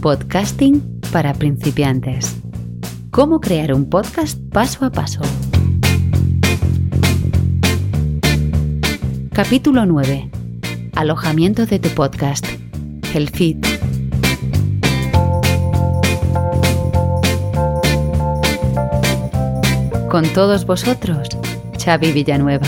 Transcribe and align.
Podcasting 0.00 0.80
para 1.12 1.34
principiantes. 1.34 2.34
Cómo 3.10 3.38
crear 3.38 3.74
un 3.74 3.90
podcast 3.90 4.40
paso 4.50 4.86
a 4.86 4.90
paso. 4.90 5.20
Capítulo 9.30 9.84
9. 9.84 10.30
Alojamiento 10.96 11.66
de 11.66 11.78
tu 11.80 11.90
podcast. 11.90 12.46
El 13.14 13.28
feed. 13.28 13.58
Con 20.08 20.24
todos 20.32 20.64
vosotros, 20.64 21.28
Xavi 21.78 22.12
Villanueva. 22.12 22.66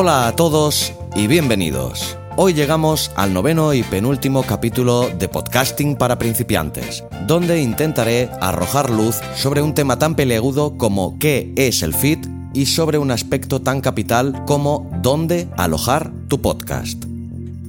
Hola 0.00 0.28
a 0.28 0.36
todos 0.36 0.92
y 1.16 1.26
bienvenidos. 1.26 2.16
Hoy 2.36 2.54
llegamos 2.54 3.10
al 3.16 3.34
noveno 3.34 3.74
y 3.74 3.82
penúltimo 3.82 4.44
capítulo 4.44 5.10
de 5.18 5.28
Podcasting 5.28 5.96
para 5.96 6.20
principiantes, 6.20 7.02
donde 7.26 7.60
intentaré 7.60 8.30
arrojar 8.40 8.90
luz 8.90 9.16
sobre 9.34 9.60
un 9.60 9.74
tema 9.74 9.98
tan 9.98 10.14
peleagudo 10.14 10.78
como 10.78 11.18
qué 11.18 11.52
es 11.56 11.82
el 11.82 11.94
feed 11.94 12.20
y 12.54 12.66
sobre 12.66 12.98
un 12.98 13.10
aspecto 13.10 13.60
tan 13.60 13.80
capital 13.80 14.44
como 14.46 14.88
dónde 15.02 15.48
alojar 15.56 16.12
tu 16.28 16.40
podcast. 16.40 17.07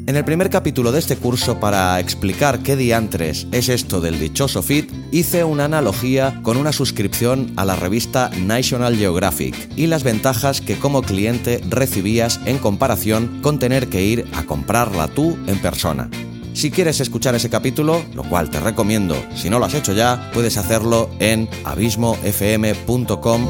En 0.09 0.15
el 0.15 0.25
primer 0.25 0.49
capítulo 0.49 0.91
de 0.91 0.97
este 0.97 1.17
curso, 1.17 1.59
para 1.59 1.99
explicar 1.99 2.63
qué 2.63 2.75
diantres 2.75 3.45
es 3.51 3.69
esto 3.69 4.01
del 4.01 4.19
dichoso 4.19 4.63
feed, 4.63 4.85
hice 5.11 5.43
una 5.43 5.65
analogía 5.65 6.39
con 6.41 6.57
una 6.57 6.71
suscripción 6.71 7.53
a 7.57 7.65
la 7.65 7.75
revista 7.75 8.31
National 8.41 8.95
Geographic 8.95 9.55
y 9.75 9.85
las 9.85 10.01
ventajas 10.01 10.61
que 10.61 10.79
como 10.79 11.03
cliente 11.03 11.61
recibías 11.69 12.39
en 12.45 12.57
comparación 12.57 13.39
con 13.43 13.59
tener 13.59 13.87
que 13.87 14.01
ir 14.03 14.25
a 14.33 14.45
comprarla 14.45 15.09
tú 15.09 15.37
en 15.45 15.61
persona. 15.61 16.09
Si 16.53 16.71
quieres 16.71 17.01
escuchar 17.01 17.35
ese 17.35 17.51
capítulo, 17.51 18.03
lo 18.15 18.23
cual 18.23 18.49
te 18.49 18.59
recomiendo, 18.59 19.15
si 19.35 19.51
no 19.51 19.59
lo 19.59 19.65
has 19.65 19.75
hecho 19.75 19.93
ya, 19.93 20.31
puedes 20.33 20.57
hacerlo 20.57 21.11
en 21.19 21.47
abismofm.com 21.65 23.47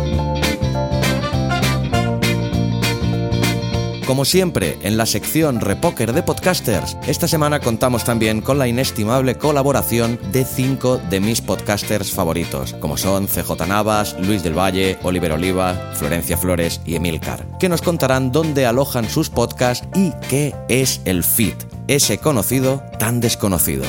Como 4.10 4.26
siempre, 4.26 4.80
en 4.82 4.98
la 4.98 5.06
sección 5.06 5.62
Repoker 5.62 6.14
de 6.14 6.24
Podcasters, 6.24 6.98
esta 7.06 7.28
semana 7.28 7.60
contamos 7.60 8.04
también 8.04 8.42
con 8.42 8.58
la 8.58 8.68
inestimable 8.68 9.36
colaboración 9.36 10.18
de 10.32 10.46
cinco 10.46 10.98
de 11.12 11.20
mis 11.20 11.42
podcasters 11.42 12.10
favoritos, 12.10 12.74
como 12.80 12.98
son 12.98 13.28
CJ 13.28 13.68
Navas, 13.68 14.16
Luis 14.20 14.42
del 14.42 14.58
Valle, 14.58 14.98
Oliver 15.04 15.34
Oliva, 15.34 15.76
Florencia 15.94 16.38
Flores 16.38 16.82
y 16.88 16.96
Emilcar, 16.96 17.46
que 17.60 17.70
nos 17.70 17.84
contarán 17.84 18.32
dónde 18.32 18.66
alojan 18.66 19.08
sus 19.08 19.30
podcasts 19.30 19.88
y 19.94 20.12
qué 20.28 20.56
es 20.70 21.02
el 21.06 21.24
feed, 21.24 21.54
ese 21.88 22.18
conocido 22.18 22.82
tan 22.98 23.20
desconocido. 23.20 23.84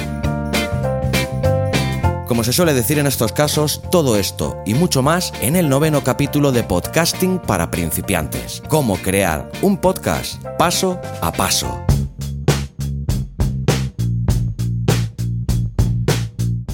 Como 2.31 2.45
se 2.45 2.53
suele 2.53 2.75
decir 2.75 3.01
en 3.01 3.09
estos 3.09 3.33
casos, 3.33 3.83
todo 3.91 4.17
esto 4.17 4.63
y 4.65 4.75
mucho 4.75 5.03
más 5.03 5.33
en 5.41 5.57
el 5.57 5.69
noveno 5.69 6.05
capítulo 6.05 6.53
de 6.53 6.63
Podcasting 6.63 7.41
para 7.41 7.73
principiantes. 7.73 8.63
Cómo 8.69 8.99
crear 8.99 9.51
un 9.63 9.77
podcast 9.77 10.41
paso 10.57 11.01
a 11.23 11.33
paso. 11.33 11.85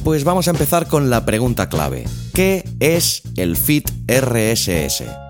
Pues 0.05 0.25
vamos 0.25 0.47
a 0.47 0.51
empezar 0.51 0.89
con 0.89 1.09
la 1.09 1.25
pregunta 1.25 1.71
clave. 1.71 2.05
¿Qué 2.35 2.63
es 2.79 3.23
el 3.39 3.57
feed 3.57 3.85
RSS? 4.09 5.26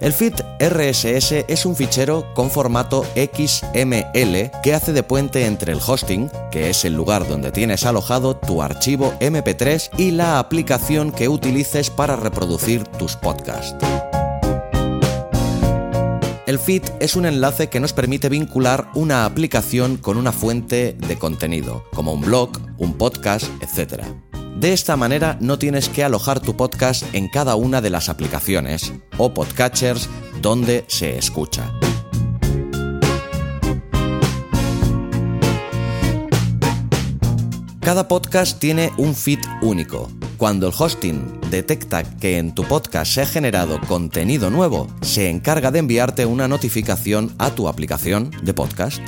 El 0.00 0.12
feed 0.12 0.34
RSS 0.58 1.44
es 1.48 1.64
un 1.64 1.76
fichero 1.76 2.26
con 2.34 2.50
formato 2.50 3.04
XML 3.14 4.50
que 4.62 4.74
hace 4.74 4.92
de 4.92 5.02
puente 5.02 5.46
entre 5.46 5.72
el 5.72 5.78
hosting, 5.84 6.30
que 6.50 6.68
es 6.70 6.84
el 6.84 6.94
lugar 6.94 7.28
donde 7.28 7.52
tienes 7.52 7.86
alojado 7.86 8.36
tu 8.36 8.60
archivo 8.60 9.14
MP3, 9.20 9.90
y 9.96 10.10
la 10.10 10.38
aplicación 10.38 11.12
que 11.12 11.28
utilices 11.28 11.90
para 11.90 12.16
reproducir 12.16 12.84
tus 12.84 13.16
podcasts. 13.16 13.76
El 16.46 16.58
feed 16.58 16.82
es 17.00 17.16
un 17.16 17.24
enlace 17.24 17.68
que 17.68 17.80
nos 17.80 17.94
permite 17.94 18.28
vincular 18.28 18.90
una 18.94 19.24
aplicación 19.24 19.96
con 19.96 20.18
una 20.18 20.32
fuente 20.32 20.92
de 20.92 21.18
contenido, 21.18 21.84
como 21.94 22.12
un 22.12 22.20
blog, 22.20 22.50
un 22.76 22.98
podcast, 22.98 23.46
etc. 23.62 24.02
De 24.56 24.72
esta 24.72 24.96
manera 24.96 25.36
no 25.40 25.58
tienes 25.58 25.88
que 25.88 26.04
alojar 26.04 26.40
tu 26.40 26.56
podcast 26.56 27.04
en 27.12 27.28
cada 27.28 27.56
una 27.56 27.80
de 27.80 27.90
las 27.90 28.08
aplicaciones 28.08 28.92
o 29.18 29.34
podcatchers 29.34 30.08
donde 30.40 30.84
se 30.86 31.18
escucha. 31.18 31.72
Cada 37.80 38.08
podcast 38.08 38.58
tiene 38.60 38.92
un 38.96 39.14
feed 39.14 39.40
único. 39.60 40.08
Cuando 40.38 40.68
el 40.68 40.74
hosting 40.76 41.40
detecta 41.50 42.02
que 42.02 42.38
en 42.38 42.54
tu 42.54 42.64
podcast 42.64 43.12
se 43.12 43.22
ha 43.22 43.26
generado 43.26 43.78
contenido 43.82 44.48
nuevo, 44.50 44.86
se 45.02 45.28
encarga 45.28 45.70
de 45.70 45.80
enviarte 45.80 46.24
una 46.24 46.48
notificación 46.48 47.34
a 47.38 47.50
tu 47.50 47.68
aplicación 47.68 48.30
de 48.42 48.54
podcast 48.54 49.02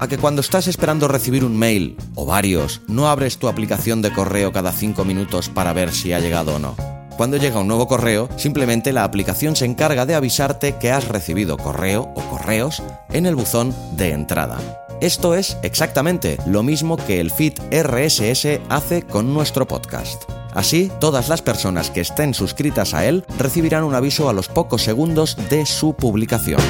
a 0.00 0.08
que 0.08 0.18
cuando 0.18 0.40
estás 0.40 0.66
esperando 0.66 1.06
recibir 1.08 1.44
un 1.44 1.56
mail 1.56 1.96
o 2.14 2.24
varios, 2.24 2.80
no 2.88 3.08
abres 3.08 3.36
tu 3.38 3.48
aplicación 3.48 4.00
de 4.02 4.12
correo 4.12 4.50
cada 4.50 4.72
5 4.72 5.04
minutos 5.04 5.50
para 5.50 5.72
ver 5.74 5.92
si 5.92 6.12
ha 6.12 6.20
llegado 6.20 6.56
o 6.56 6.58
no. 6.58 6.74
Cuando 7.18 7.36
llega 7.36 7.60
un 7.60 7.68
nuevo 7.68 7.86
correo, 7.86 8.30
simplemente 8.38 8.94
la 8.94 9.04
aplicación 9.04 9.54
se 9.54 9.66
encarga 9.66 10.06
de 10.06 10.14
avisarte 10.14 10.76
que 10.76 10.90
has 10.90 11.06
recibido 11.06 11.58
correo 11.58 12.10
o 12.16 12.22
correos 12.30 12.82
en 13.10 13.26
el 13.26 13.36
buzón 13.36 13.74
de 13.96 14.12
entrada. 14.12 14.58
Esto 15.02 15.34
es 15.34 15.58
exactamente 15.62 16.38
lo 16.46 16.62
mismo 16.62 16.96
que 16.96 17.20
el 17.20 17.30
feed 17.30 17.58
RSS 17.70 18.60
hace 18.70 19.02
con 19.02 19.34
nuestro 19.34 19.68
podcast. 19.68 20.22
Así, 20.54 20.90
todas 20.98 21.28
las 21.28 21.42
personas 21.42 21.90
que 21.90 22.00
estén 22.00 22.32
suscritas 22.32 22.94
a 22.94 23.06
él 23.06 23.24
recibirán 23.38 23.84
un 23.84 23.94
aviso 23.94 24.30
a 24.30 24.32
los 24.32 24.48
pocos 24.48 24.82
segundos 24.82 25.36
de 25.50 25.66
su 25.66 25.94
publicación. 25.94 26.60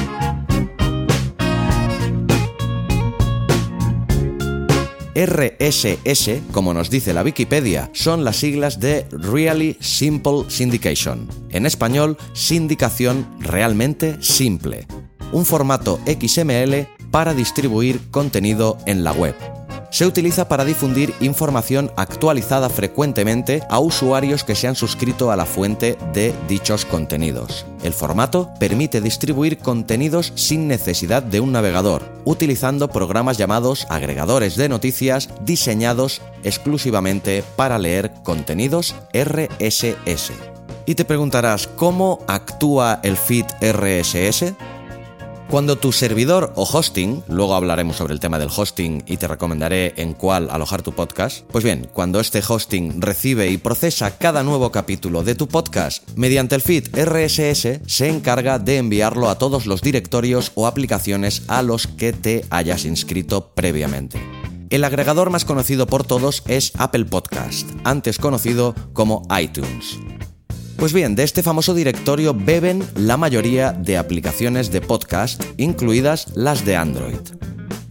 RSS, 5.15 6.41
como 6.51 6.73
nos 6.73 6.89
dice 6.89 7.13
la 7.13 7.23
Wikipedia, 7.23 7.89
son 7.93 8.23
las 8.23 8.37
siglas 8.37 8.79
de 8.79 9.05
Really 9.11 9.77
Simple 9.79 10.45
Syndication. 10.47 11.27
En 11.49 11.65
español, 11.65 12.17
sindicación 12.33 13.27
realmente 13.39 14.17
simple. 14.21 14.87
Un 15.31 15.45
formato 15.45 15.99
XML 16.05 16.87
para 17.11 17.33
distribuir 17.33 17.99
contenido 18.09 18.77
en 18.85 19.03
la 19.03 19.11
web 19.11 19.35
se 19.91 20.07
utiliza 20.07 20.47
para 20.47 20.65
difundir 20.65 21.13
información 21.19 21.91
actualizada 21.97 22.69
frecuentemente 22.69 23.61
a 23.69 23.79
usuarios 23.79 24.43
que 24.43 24.55
se 24.55 24.67
han 24.67 24.75
suscrito 24.75 25.31
a 25.31 25.35
la 25.35 25.45
fuente 25.45 25.97
de 26.13 26.33
dichos 26.47 26.85
contenidos. 26.85 27.65
El 27.83 27.93
formato 27.93 28.49
permite 28.59 29.01
distribuir 29.01 29.59
contenidos 29.59 30.31
sin 30.35 30.67
necesidad 30.67 31.21
de 31.21 31.39
un 31.39 31.51
navegador, 31.51 32.03
utilizando 32.25 32.87
programas 32.87 33.37
llamados 33.37 33.85
agregadores 33.89 34.55
de 34.55 34.69
noticias 34.69 35.29
diseñados 35.43 36.21
exclusivamente 36.43 37.43
para 37.55 37.77
leer 37.77 38.11
contenidos 38.23 38.95
RSS. 39.13 40.31
Y 40.85 40.95
te 40.95 41.05
preguntarás, 41.05 41.67
¿cómo 41.67 42.19
actúa 42.27 42.99
el 43.03 43.17
feed 43.17 43.45
RSS? 43.61 44.53
Cuando 45.51 45.77
tu 45.77 45.91
servidor 45.91 46.53
o 46.55 46.63
hosting, 46.63 47.25
luego 47.27 47.55
hablaremos 47.55 47.97
sobre 47.97 48.13
el 48.13 48.21
tema 48.21 48.39
del 48.39 48.47
hosting 48.55 49.03
y 49.05 49.17
te 49.17 49.27
recomendaré 49.27 49.93
en 49.97 50.13
cuál 50.13 50.49
alojar 50.49 50.81
tu 50.81 50.93
podcast, 50.93 51.41
pues 51.51 51.65
bien, 51.65 51.89
cuando 51.91 52.21
este 52.21 52.41
hosting 52.47 53.01
recibe 53.01 53.49
y 53.49 53.57
procesa 53.57 54.17
cada 54.17 54.43
nuevo 54.43 54.71
capítulo 54.71 55.23
de 55.23 55.35
tu 55.35 55.49
podcast 55.49 56.07
mediante 56.15 56.55
el 56.55 56.61
feed 56.61 56.87
RSS, 56.95 57.81
se 57.85 58.07
encarga 58.07 58.59
de 58.59 58.77
enviarlo 58.77 59.29
a 59.29 59.37
todos 59.37 59.65
los 59.65 59.81
directorios 59.81 60.53
o 60.55 60.67
aplicaciones 60.67 61.43
a 61.49 61.63
los 61.63 61.85
que 61.85 62.13
te 62.13 62.45
hayas 62.49 62.85
inscrito 62.85 63.51
previamente. 63.53 64.21
El 64.69 64.85
agregador 64.85 65.31
más 65.31 65.43
conocido 65.43 65.85
por 65.85 66.05
todos 66.05 66.43
es 66.47 66.71
Apple 66.77 67.03
Podcast, 67.03 67.69
antes 67.83 68.19
conocido 68.19 68.73
como 68.93 69.27
iTunes. 69.37 69.99
Pues 70.81 70.93
bien, 70.93 71.13
de 71.13 71.21
este 71.21 71.43
famoso 71.43 71.75
directorio 71.75 72.33
beben 72.33 72.83
la 72.95 73.15
mayoría 73.15 73.71
de 73.71 73.99
aplicaciones 73.99 74.71
de 74.71 74.81
podcast, 74.81 75.43
incluidas 75.57 76.29
las 76.33 76.65
de 76.65 76.75
Android. 76.75 77.19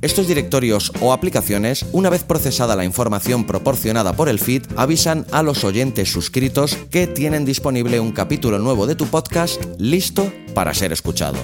Estos 0.02 0.26
directorios 0.26 0.90
o 1.00 1.12
aplicaciones, 1.12 1.86
una 1.92 2.10
vez 2.10 2.24
procesada 2.24 2.74
la 2.74 2.84
información 2.84 3.46
proporcionada 3.46 4.14
por 4.14 4.28
el 4.28 4.40
feed, 4.40 4.64
avisan 4.74 5.24
a 5.30 5.44
los 5.44 5.62
oyentes 5.62 6.10
suscritos 6.10 6.76
que 6.90 7.06
tienen 7.06 7.44
disponible 7.44 8.00
un 8.00 8.10
capítulo 8.10 8.58
nuevo 8.58 8.88
de 8.88 8.96
tu 8.96 9.06
podcast 9.06 9.62
listo 9.78 10.32
para 10.52 10.74
ser 10.74 10.92
escuchado. 10.92 11.38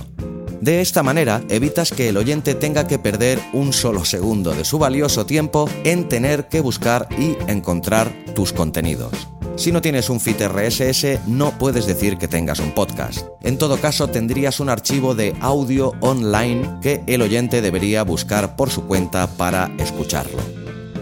De 0.60 0.80
esta 0.80 1.04
manera 1.04 1.44
evitas 1.48 1.92
que 1.92 2.08
el 2.08 2.16
oyente 2.16 2.56
tenga 2.56 2.88
que 2.88 2.98
perder 2.98 3.38
un 3.52 3.72
solo 3.72 4.04
segundo 4.04 4.52
de 4.52 4.64
su 4.64 4.80
valioso 4.80 5.26
tiempo 5.26 5.70
en 5.84 6.08
tener 6.08 6.48
que 6.48 6.60
buscar 6.60 7.08
y 7.16 7.36
encontrar 7.48 8.12
tus 8.34 8.52
contenidos. 8.52 9.28
Si 9.56 9.72
no 9.72 9.80
tienes 9.80 10.10
un 10.10 10.20
feed 10.20 10.48
RSS, 10.48 11.26
no 11.26 11.56
puedes 11.58 11.86
decir 11.86 12.18
que 12.18 12.28
tengas 12.28 12.60
un 12.60 12.72
podcast. 12.72 13.26
En 13.40 13.56
todo 13.56 13.78
caso, 13.78 14.08
tendrías 14.08 14.60
un 14.60 14.68
archivo 14.68 15.14
de 15.14 15.34
audio 15.40 15.92
online 16.00 16.78
que 16.82 17.02
el 17.06 17.22
oyente 17.22 17.62
debería 17.62 18.04
buscar 18.04 18.54
por 18.54 18.68
su 18.68 18.86
cuenta 18.86 19.26
para 19.26 19.72
escucharlo. 19.78 20.38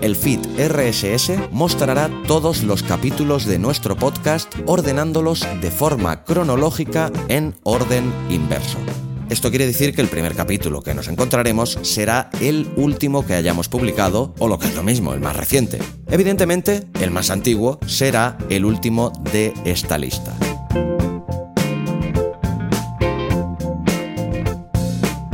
El 0.02 0.14
feed 0.14 0.40
RSS 0.56 1.50
mostrará 1.50 2.08
todos 2.28 2.62
los 2.62 2.84
capítulos 2.84 3.44
de 3.44 3.58
nuestro 3.58 3.96
podcast 3.96 4.54
ordenándolos 4.66 5.44
de 5.60 5.70
forma 5.72 6.22
cronológica 6.22 7.10
en 7.28 7.56
orden 7.64 8.12
inverso. 8.30 8.78
Esto 9.30 9.50
quiere 9.50 9.66
decir 9.66 9.94
que 9.94 10.02
el 10.02 10.08
primer 10.08 10.34
capítulo 10.34 10.82
que 10.82 10.94
nos 10.94 11.08
encontraremos 11.08 11.78
será 11.82 12.30
el 12.40 12.68
último 12.76 13.26
que 13.26 13.34
hayamos 13.34 13.68
publicado, 13.68 14.34
o 14.38 14.48
lo 14.48 14.58
que 14.58 14.68
es 14.68 14.74
lo 14.74 14.82
mismo, 14.82 15.14
el 15.14 15.20
más 15.20 15.36
reciente. 15.36 15.78
Evidentemente, 16.08 16.84
el 17.00 17.10
más 17.10 17.30
antiguo 17.30 17.78
será 17.86 18.36
el 18.50 18.64
último 18.64 19.12
de 19.32 19.54
esta 19.64 19.96
lista. 19.98 20.36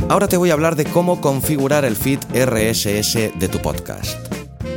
Ahora 0.07 0.27
te 0.27 0.35
voy 0.35 0.49
a 0.49 0.53
hablar 0.53 0.75
de 0.75 0.85
cómo 0.85 1.21
configurar 1.21 1.85
el 1.85 1.95
feed 1.95 2.19
RSS 2.33 3.39
de 3.39 3.47
tu 3.49 3.59
podcast. 3.59 4.17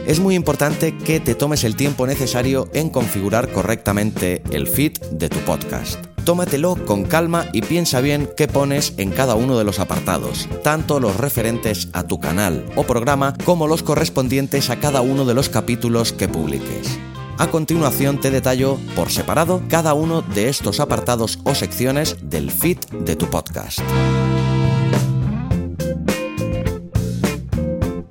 Es 0.07 0.21
muy 0.21 0.35
importante 0.35 0.97
que 0.97 1.19
te 1.19 1.35
tomes 1.35 1.65
el 1.65 1.77
tiempo 1.77 2.07
necesario 2.07 2.69
en 2.73 2.91
configurar 2.91 3.51
correctamente 3.51 4.43
el 4.53 4.69
feed 4.69 4.93
de 5.11 5.29
tu 5.29 5.39
podcast. 5.39 6.14
Tómatelo 6.25 6.77
con 6.87 7.05
calma 7.05 7.47
y 7.53 7.61
piensa 7.61 8.01
bien 8.01 8.31
qué 8.35 8.49
pones 8.49 8.95
en 8.97 9.11
cada 9.11 9.35
uno 9.35 9.59
de 9.59 9.65
los 9.65 9.79
apartados, 9.79 10.49
tanto 10.63 10.99
los 10.99 11.19
referentes 11.19 11.91
a 11.93 12.07
tu 12.07 12.19
canal 12.19 12.65
o 12.77 12.85
programa 12.85 13.35
como 13.45 13.67
los 13.67 13.83
correspondientes 13.83 14.71
a 14.71 14.81
cada 14.81 15.03
uno 15.03 15.27
de 15.27 15.35
los 15.35 15.51
capítulos 15.51 16.15
que 16.15 16.27
publiques. 16.27 16.99
A 17.37 17.49
continuación 17.49 18.21
te 18.21 18.31
detallo 18.31 18.79
por 18.97 19.11
separado 19.11 19.61
cada 19.69 19.93
uno 19.93 20.23
de 20.23 20.49
estos 20.49 20.81
apartados 20.81 21.41
o 21.45 21.55
secciones 21.55 22.17
del 22.23 22.51
feed 22.51 22.79
de 23.01 23.17
tu 23.17 23.27
podcast. 23.29 23.81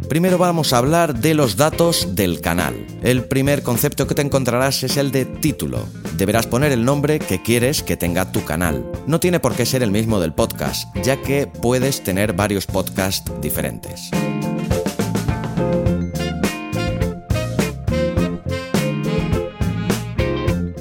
Primero 0.08 0.38
vamos 0.38 0.74
a 0.74 0.78
hablar 0.78 1.16
de 1.16 1.34
los 1.34 1.58
datos 1.58 2.14
del 2.14 2.42
canal. 2.42 2.76
El 3.02 3.26
primer 3.26 3.64
concepto 3.64 4.06
que 4.06 4.14
te 4.14 4.22
encontrarás 4.22 4.84
es 4.84 4.98
el 4.98 5.10
de 5.10 5.26
título. 5.26 5.88
Deberás 6.24 6.48
poner 6.48 6.72
el 6.72 6.86
nombre 6.86 7.20
que 7.20 7.42
quieres 7.42 7.84
que 7.84 7.98
tenga 7.98 8.32
tu 8.32 8.46
canal. 8.46 8.90
No 9.08 9.20
tiene 9.20 9.42
por 9.42 9.56
qué 9.56 9.66
ser 9.66 9.84
el 9.84 9.92
mismo 9.92 10.22
del 10.22 10.32
podcast, 10.32 10.88
ya 11.04 11.22
que 11.22 11.48
puedes 11.48 12.02
tener 12.02 12.32
varios 12.32 12.66
podcasts 12.66 13.30
diferentes. 13.42 14.10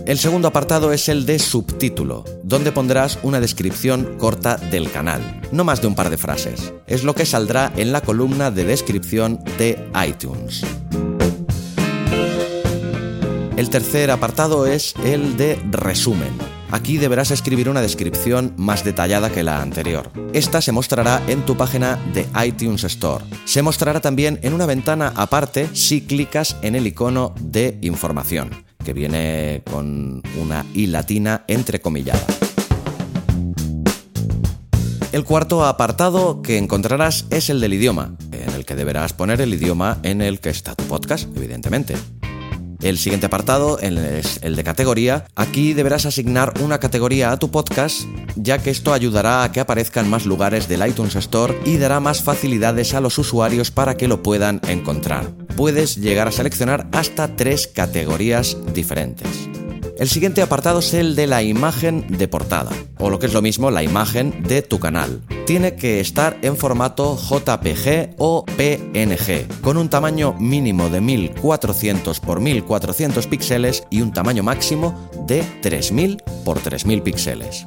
El 0.07 0.19
segundo 0.19 0.47
apartado 0.47 0.93
es 0.93 1.09
el 1.09 1.27
de 1.27 1.41
subtítulo, 1.41 2.25
donde 2.45 2.71
pondrás 2.71 3.19
una 3.25 3.41
descripción 3.41 4.19
corta 4.19 4.57
del 4.57 4.93
canal, 4.93 5.41
no 5.51 5.65
más 5.65 5.81
de 5.81 5.89
un 5.89 5.97
par 5.97 6.09
de 6.09 6.19
frases. 6.19 6.73
Es 6.87 7.03
lo 7.03 7.17
que 7.17 7.27
saldrá 7.27 7.73
en 7.77 7.91
la 7.91 8.03
columna 8.03 8.53
de 8.53 8.63
descripción 8.63 9.43
de 9.59 9.91
iTunes. 10.07 10.63
El 13.57 13.69
tercer 13.69 14.11
apartado 14.11 14.67
es 14.67 14.95
el 15.05 15.37
de 15.37 15.61
resumen. 15.71 16.31
Aquí 16.71 16.97
deberás 16.97 17.31
escribir 17.31 17.69
una 17.69 17.83
descripción 17.83 18.55
más 18.57 18.83
detallada 18.83 19.31
que 19.31 19.43
la 19.43 19.61
anterior. 19.61 20.11
Esta 20.33 20.63
se 20.63 20.73
mostrará 20.73 21.23
en 21.29 21.45
tu 21.45 21.55
página 21.55 21.97
de 22.15 22.27
iTunes 22.47 22.85
Store. 22.85 23.23
Se 23.45 23.61
mostrará 23.61 24.01
también 24.01 24.41
en 24.43 24.55
una 24.55 24.65
ventana 24.65 25.13
aparte 25.17 25.69
si 25.75 26.01
clicas 26.01 26.57
en 26.63 26.77
el 26.77 26.87
icono 26.87 27.35
de 27.41 27.79
información 27.83 28.51
que 28.83 28.95
viene 28.95 29.63
con 29.71 30.23
una 30.41 30.65
I 30.75 30.87
latina 30.87 31.45
entrecomillada. 31.47 32.25
El 35.13 35.25
cuarto 35.25 35.67
apartado 35.67 36.41
que 36.41 36.57
encontrarás 36.57 37.27
es 37.29 37.51
el 37.51 37.61
del 37.61 37.75
idioma, 37.75 38.17
en 38.33 38.55
el 38.55 38.65
que 38.65 38.75
deberás 38.75 39.13
poner 39.13 39.43
el 39.43 39.53
idioma 39.53 39.99
en 40.03 40.23
el 40.23 40.41
que 40.41 40.49
está 40.49 40.75
tu 40.75 40.85
podcast, 40.85 41.29
evidentemente. 41.37 41.95
El 42.83 42.99
siguiente 42.99 43.27
apartado 43.27 43.79
es 43.79 44.41
el 44.43 44.57
de 44.57 44.65
categoría. 44.65 45.25
Aquí 45.37 45.73
deberás 45.73 46.05
asignar 46.05 46.53
una 46.61 46.81
categoría 46.81 47.31
a 47.31 47.39
tu 47.39 47.51
podcast, 47.51 48.03
ya 48.35 48.59
que 48.59 48.71
esto 48.71 48.93
ayudará 48.93 49.45
a 49.45 49.53
que 49.53 49.61
aparezca 49.61 50.01
en 50.01 50.11
más 50.11 50.27
lugares 50.27 50.69
del 50.69 50.87
iTunes 50.87 51.15
Store 51.15 51.57
y 51.65 51.77
dará 51.77 52.01
más 52.01 52.23
facilidades 52.23 52.95
a 52.95 53.01
los 53.01 53.19
usuarios 53.19 53.71
para 53.71 53.97
que 53.97 54.09
lo 54.09 54.23
puedan 54.23 54.61
encontrar. 54.67 55.31
Puedes 55.57 55.97
llegar 55.97 56.27
a 56.27 56.33
seleccionar 56.33 56.89
hasta 56.91 57.37
tres 57.37 57.69
categorías 57.69 58.57
diferentes. 58.75 59.52
El 59.99 60.09
siguiente 60.09 60.43
apartado 60.43 60.79
es 60.79 60.95
el 60.95 61.15
de 61.15 61.27
la 61.27 61.43
imagen 61.43 62.07
de 62.09 62.27
portada, 62.27 62.71
o 62.99 63.11
lo 63.11 63.19
que 63.19 63.27
es 63.27 63.35
lo 63.35 63.43
mismo, 63.43 63.71
la 63.71 63.83
imagen 63.83 64.43
de 64.43 64.63
tu 64.63 64.81
canal. 64.81 65.23
Tiene 65.47 65.77
que 65.77 66.01
estar 66.01 66.39
en 66.43 66.57
formato 66.57 67.17
JPG 67.17 68.15
o 68.19 68.45
PNG, 68.45 69.61
con 69.61 69.77
un 69.77 69.89
tamaño 69.89 70.33
mínimo 70.33 70.89
de 70.89 71.01
1400 71.01 72.17
x 72.17 72.41
1400 72.41 73.27
píxeles 73.27 73.85
y 73.91 74.01
un 74.01 74.13
tamaño 74.13 74.43
máximo 74.43 75.09
de 75.27 75.45
3000 75.61 76.23
x 76.47 76.63
3000 76.65 77.03
píxeles. 77.03 77.67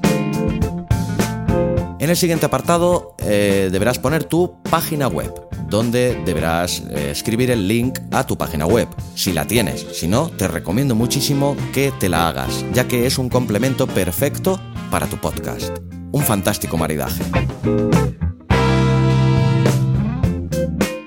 En 2.00 2.10
el 2.10 2.18
siguiente 2.18 2.48
apartado 2.48 3.16
eh, 3.20 3.70
deberás 3.72 4.00
poner 4.00 4.26
tu 4.26 4.62
página 4.70 5.08
web 5.08 5.45
donde 5.70 6.22
deberás 6.26 6.84
eh, 6.90 7.12
escribir 7.12 7.52
el 7.52 7.68
link 7.68 8.00
a 8.12 8.26
tu 8.26 8.38
página 8.38 8.66
web, 8.66 8.88
si 9.16 9.34
la 9.34 9.46
tienes. 9.46 9.86
Si 9.94 10.08
no, 10.08 10.30
te 10.30 10.48
recomiendo 10.48 10.96
muchísimo 10.96 11.56
que 11.74 11.92
te 12.00 12.10
la 12.10 12.28
hagas, 12.28 12.66
ya 12.74 12.88
que 12.88 13.06
es 13.06 13.18
un 13.18 13.30
complemento 13.30 13.88
perfecto 13.88 14.60
para 14.92 15.08
tu 15.08 15.18
podcast. 15.18 15.78
Un 16.12 16.24
fantástico 16.24 16.78
maridaje. 16.78 17.24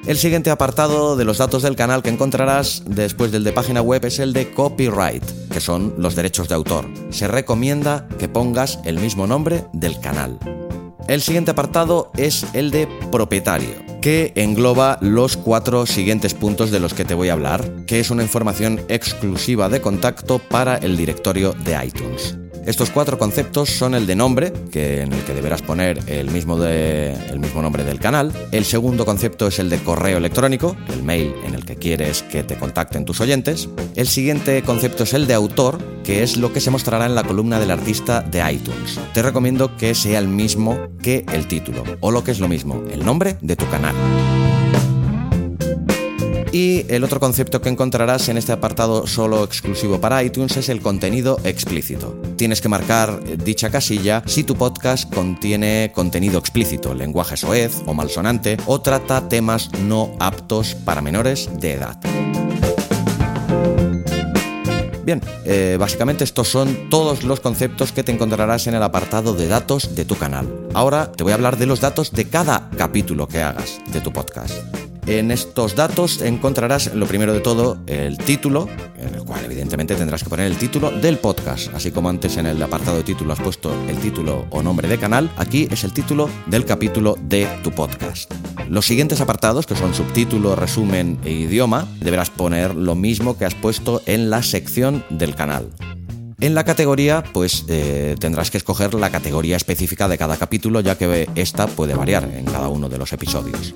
El 0.08 0.16
siguiente 0.16 0.48
apartado 0.48 1.16
de 1.16 1.26
los 1.26 1.36
datos 1.36 1.62
del 1.62 1.76
canal 1.76 2.02
que 2.02 2.08
encontrarás 2.08 2.82
después 2.86 3.30
del 3.30 3.44
de 3.44 3.52
página 3.52 3.82
web 3.82 4.06
es 4.06 4.18
el 4.18 4.32
de 4.32 4.50
copyright, 4.50 5.22
que 5.50 5.60
son 5.60 5.96
los 5.98 6.14
derechos 6.16 6.48
de 6.48 6.54
autor. 6.54 6.86
Se 7.10 7.28
recomienda 7.28 8.08
que 8.18 8.26
pongas 8.26 8.78
el 8.86 8.98
mismo 9.00 9.26
nombre 9.26 9.66
del 9.74 10.00
canal. 10.00 10.38
El 11.08 11.20
siguiente 11.20 11.50
apartado 11.50 12.10
es 12.16 12.46
el 12.54 12.70
de 12.70 12.88
propietario, 13.12 13.74
que 14.00 14.32
engloba 14.36 14.98
los 15.00 15.36
cuatro 15.36 15.86
siguientes 15.86 16.34
puntos 16.34 16.70
de 16.70 16.80
los 16.80 16.94
que 16.94 17.04
te 17.04 17.14
voy 17.14 17.28
a 17.28 17.34
hablar, 17.34 17.84
que 17.86 18.00
es 18.00 18.10
una 18.10 18.22
información 18.22 18.80
exclusiva 18.88 19.68
de 19.68 19.80
contacto 19.80 20.38
para 20.38 20.76
el 20.76 20.96
directorio 20.96 21.52
de 21.52 21.84
iTunes. 21.84 22.38
Estos 22.68 22.90
cuatro 22.90 23.18
conceptos 23.18 23.70
son 23.70 23.94
el 23.94 24.06
de 24.06 24.14
nombre, 24.14 24.52
que 24.70 25.00
en 25.00 25.14
el 25.14 25.24
que 25.24 25.32
deberás 25.32 25.62
poner 25.62 26.02
el 26.06 26.30
mismo, 26.30 26.62
el 26.62 27.38
mismo 27.38 27.62
nombre 27.62 27.82
del 27.82 27.98
canal. 27.98 28.30
El 28.52 28.66
segundo 28.66 29.06
concepto 29.06 29.46
es 29.46 29.58
el 29.58 29.70
de 29.70 29.78
correo 29.78 30.18
electrónico, 30.18 30.76
el 30.92 31.02
mail 31.02 31.34
en 31.46 31.54
el 31.54 31.64
que 31.64 31.76
quieres 31.76 32.22
que 32.24 32.44
te 32.44 32.56
contacten 32.56 33.06
tus 33.06 33.22
oyentes. 33.22 33.70
El 33.94 34.06
siguiente 34.06 34.60
concepto 34.60 35.04
es 35.04 35.14
el 35.14 35.26
de 35.26 35.32
autor, 35.32 35.78
que 36.04 36.22
es 36.22 36.36
lo 36.36 36.52
que 36.52 36.60
se 36.60 36.70
mostrará 36.70 37.06
en 37.06 37.14
la 37.14 37.24
columna 37.24 37.58
del 37.58 37.70
artista 37.70 38.20
de 38.20 38.52
iTunes. 38.52 39.00
Te 39.14 39.22
recomiendo 39.22 39.74
que 39.78 39.94
sea 39.94 40.18
el 40.18 40.28
mismo 40.28 40.78
que 41.02 41.24
el 41.32 41.48
título, 41.48 41.84
o 42.00 42.10
lo 42.10 42.22
que 42.22 42.32
es 42.32 42.38
lo 42.38 42.48
mismo, 42.48 42.84
el 42.92 43.02
nombre 43.02 43.38
de 43.40 43.56
tu 43.56 43.66
canal. 43.70 43.94
Y 46.52 46.86
el 46.88 47.04
otro 47.04 47.20
concepto 47.20 47.60
que 47.60 47.68
encontrarás 47.68 48.28
en 48.28 48.38
este 48.38 48.52
apartado 48.52 49.06
solo 49.06 49.44
exclusivo 49.44 50.00
para 50.00 50.22
iTunes 50.22 50.56
es 50.56 50.68
el 50.68 50.80
contenido 50.80 51.38
explícito. 51.44 52.18
Tienes 52.36 52.60
que 52.60 52.68
marcar 52.68 53.20
eh, 53.26 53.36
dicha 53.36 53.70
casilla 53.70 54.22
si 54.26 54.44
tu 54.44 54.56
podcast 54.56 55.12
contiene 55.12 55.92
contenido 55.94 56.38
explícito, 56.38 56.94
lenguaje 56.94 57.36
soez 57.36 57.82
o 57.86 57.94
malsonante 57.94 58.56
o 58.66 58.80
trata 58.80 59.28
temas 59.28 59.70
no 59.82 60.12
aptos 60.18 60.74
para 60.74 61.02
menores 61.02 61.50
de 61.60 61.74
edad. 61.74 61.98
Bien, 65.04 65.22
eh, 65.46 65.76
básicamente 65.80 66.24
estos 66.24 66.48
son 66.48 66.90
todos 66.90 67.24
los 67.24 67.40
conceptos 67.40 67.92
que 67.92 68.04
te 68.04 68.12
encontrarás 68.12 68.66
en 68.66 68.74
el 68.74 68.82
apartado 68.82 69.32
de 69.32 69.48
datos 69.48 69.94
de 69.94 70.04
tu 70.04 70.16
canal. 70.16 70.68
Ahora 70.74 71.10
te 71.12 71.24
voy 71.24 71.32
a 71.32 71.36
hablar 71.36 71.56
de 71.56 71.64
los 71.64 71.80
datos 71.80 72.12
de 72.12 72.26
cada 72.26 72.68
capítulo 72.76 73.26
que 73.26 73.40
hagas 73.40 73.80
de 73.90 74.02
tu 74.02 74.12
podcast. 74.12 74.77
En 75.08 75.30
estos 75.30 75.74
datos 75.74 76.20
encontrarás 76.20 76.94
lo 76.94 77.06
primero 77.06 77.32
de 77.32 77.40
todo 77.40 77.78
el 77.86 78.18
título, 78.18 78.68
en 78.98 79.14
el 79.14 79.24
cual 79.24 79.42
evidentemente 79.42 79.94
tendrás 79.94 80.22
que 80.22 80.28
poner 80.28 80.46
el 80.46 80.58
título 80.58 80.90
del 80.90 81.16
podcast, 81.16 81.72
así 81.74 81.90
como 81.90 82.10
antes 82.10 82.36
en 82.36 82.44
el 82.44 82.62
apartado 82.62 82.98
de 82.98 83.04
título 83.04 83.32
has 83.32 83.40
puesto 83.40 83.72
el 83.88 83.96
título 83.96 84.44
o 84.50 84.62
nombre 84.62 84.86
de 84.86 84.98
canal, 84.98 85.30
aquí 85.38 85.66
es 85.70 85.82
el 85.84 85.94
título 85.94 86.28
del 86.44 86.66
capítulo 86.66 87.16
de 87.22 87.48
tu 87.62 87.70
podcast. 87.70 88.30
Los 88.68 88.84
siguientes 88.84 89.22
apartados, 89.22 89.64
que 89.64 89.76
son 89.76 89.94
subtítulo, 89.94 90.54
resumen 90.54 91.18
e 91.24 91.32
idioma, 91.32 91.88
deberás 92.00 92.28
poner 92.28 92.74
lo 92.74 92.94
mismo 92.94 93.38
que 93.38 93.46
has 93.46 93.54
puesto 93.54 94.02
en 94.04 94.28
la 94.28 94.42
sección 94.42 95.02
del 95.08 95.34
canal. 95.34 95.70
En 96.38 96.54
la 96.54 96.64
categoría, 96.64 97.24
pues 97.32 97.64
eh, 97.68 98.14
tendrás 98.20 98.50
que 98.50 98.58
escoger 98.58 98.92
la 98.92 99.08
categoría 99.08 99.56
específica 99.56 100.06
de 100.06 100.18
cada 100.18 100.36
capítulo, 100.36 100.80
ya 100.80 100.98
que 100.98 101.30
esta 101.34 101.66
puede 101.66 101.94
variar 101.94 102.24
en 102.24 102.44
cada 102.44 102.68
uno 102.68 102.90
de 102.90 102.98
los 102.98 103.10
episodios. 103.14 103.74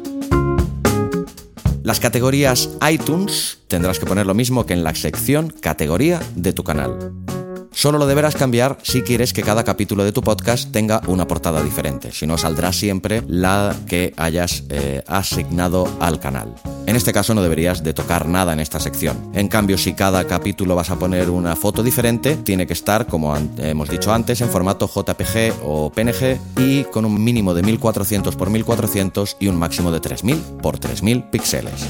Las 1.82 1.98
categorías 1.98 2.70
iTunes 2.88 3.58
tendrás 3.66 3.98
que 3.98 4.06
poner 4.06 4.24
lo 4.24 4.34
mismo 4.34 4.66
que 4.66 4.72
en 4.72 4.84
la 4.84 4.94
sección 4.94 5.50
categoría 5.50 6.20
de 6.36 6.52
tu 6.52 6.62
canal. 6.62 7.41
Solo 7.73 7.99
lo 7.99 8.07
deberás 8.07 8.37
cambiar 8.37 8.79
si 8.83 9.02
quieres 9.02 9.33
que 9.33 9.43
cada 9.43 9.64
capítulo 9.64 10.05
de 10.05 10.12
tu 10.12 10.23
podcast 10.23 10.71
tenga 10.71 11.00
una 11.07 11.26
portada 11.26 11.62
diferente, 11.62 12.12
si 12.12 12.26
no 12.26 12.38
saldrá 12.38 12.73
siempre 12.73 13.23
la 13.26 13.75
que 13.87 14.12
hayas 14.17 14.64
eh, 14.69 15.02
asignado 15.07 15.88
al 16.00 16.21
canal. 16.21 16.55
En 16.87 16.97
este 16.97 17.12
caso 17.12 17.35
no 17.35 17.43
deberías 17.43 17.83
de 17.83 17.95
tocar 17.95 18.29
nada 18.29 18.52
en 18.52 18.61
esta 18.61 18.81
sección. 18.81 19.31
En 19.35 19.49
cambio, 19.49 19.79
si 19.79 19.95
cada 19.95 20.25
capítulo 20.26 20.75
vas 20.75 20.91
a 20.91 20.99
poner 20.99 21.31
una 21.31 21.57
foto 21.57 21.83
diferente, 21.83 22.37
tiene 22.37 22.67
que 22.67 22.73
estar, 22.73 23.07
como 23.07 23.37
hemos 23.59 23.88
dicho 23.88 24.12
antes, 24.12 24.41
en 24.41 24.50
formato 24.50 24.88
JPG 24.88 25.64
o 25.64 25.91
PNG 25.91 26.38
y 26.59 26.85
con 26.85 27.05
un 27.05 27.23
mínimo 27.23 27.55
de 27.55 27.62
1400 27.62 28.35
x 28.35 28.49
1400 28.49 29.37
y 29.41 29.49
un 29.49 29.57
máximo 29.57 29.91
de 29.91 30.00
3000 30.00 30.37
x 30.62 30.81
3000 30.81 31.25
píxeles. 31.25 31.88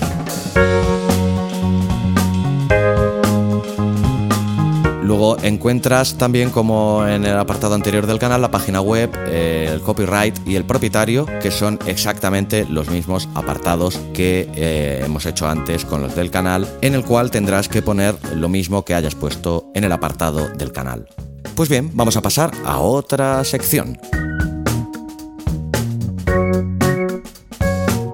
Luego 5.03 5.37
encuentras 5.43 6.17
también 6.17 6.51
como 6.51 7.07
en 7.07 7.25
el 7.25 7.37
apartado 7.37 7.75
anterior 7.75 8.07
del 8.07 8.21
canal 8.21 8.41
la 8.41 8.51
página 8.51 8.81
web, 8.81 9.11
eh, 9.27 9.69
el 9.73 9.81
copyright 9.81 10.39
y 10.47 10.55
el 10.55 10.65
propietario, 10.65 11.27
que 11.43 11.51
son 11.51 11.79
exactamente 11.87 12.65
los 12.69 12.89
mismos 12.89 13.29
apartados 13.35 13.99
que 14.15 14.49
eh, 14.55 15.03
hemos 15.05 15.27
hecho 15.27 15.49
antes 15.49 15.85
con 15.85 16.03
los 16.03 16.15
del 16.15 16.31
canal, 16.31 16.69
en 16.83 16.95
el 16.95 17.05
cual 17.05 17.31
tendrás 17.33 17.69
que 17.69 17.83
poner 17.83 18.15
lo 18.37 18.49
mismo 18.49 18.85
que 18.85 18.95
hayas 18.95 19.17
puesto 19.17 19.71
en 19.75 19.85
el 19.85 19.93
apartado 19.93 20.49
del 20.51 20.71
canal. 20.71 21.09
Pues 21.57 21.69
bien, 21.69 21.91
vamos 21.95 22.17
a 22.17 22.23
pasar 22.23 22.53
a 22.65 22.79
otra 22.79 23.43
sección. 23.45 23.99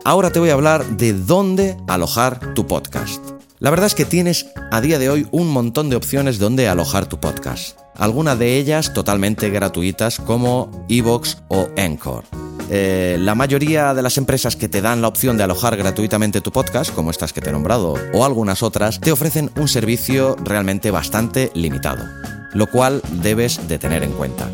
Ahora 0.05 0.31
te 0.31 0.41
voy 0.41 0.49
a 0.49 0.55
hablar 0.55 0.87
de 0.97 1.13
dónde 1.13 1.77
alojar 1.87 2.55
tu 2.55 2.67
podcast. 2.67 3.28
La 3.61 3.71
verdad 3.71 3.87
es 3.87 3.97
que 3.97 4.05
tienes 4.05 4.47
a 4.71 4.81
día 4.81 5.01
de 5.01 5.11
hoy 5.11 5.27
un 5.33 5.49
montón 5.49 5.91
de 5.91 5.97
opciones 5.97 6.39
donde 6.39 6.69
alojar 6.69 7.07
tu 7.07 7.19
podcast. 7.19 7.77
Algunas 7.97 8.39
de 8.39 8.57
ellas 8.57 8.93
totalmente 8.95 9.51
gratuitas 9.51 10.19
como 10.19 10.87
Evox 10.89 11.39
o 11.49 11.69
Anchor. 11.77 12.23
Eh, 12.71 13.17
la 13.19 13.35
mayoría 13.35 13.95
de 13.95 14.03
las 14.03 14.17
empresas 14.17 14.55
que 14.55 14.69
te 14.69 14.81
dan 14.81 15.03
la 15.03 15.09
opción 15.09 15.37
de 15.37 15.43
alojar 15.43 15.77
gratuitamente 15.77 16.41
tu 16.41 16.53
podcast, 16.53 16.95
como 16.95 17.11
estas 17.11 17.33
que 17.33 17.41
te 17.41 17.51
he 17.51 17.53
nombrado, 17.53 17.95
o 18.13 18.25
algunas 18.25 18.63
otras, 18.63 19.01
te 19.01 19.11
ofrecen 19.11 19.51
un 19.57 19.67
servicio 19.67 20.37
realmente 20.37 20.93
bastante 20.93 21.51
limitado, 21.55 22.05
lo 22.53 22.69
cual 22.69 23.03
debes 23.11 23.67
de 23.67 23.81
tener 23.81 24.05
en 24.05 24.13
cuenta 24.13 24.49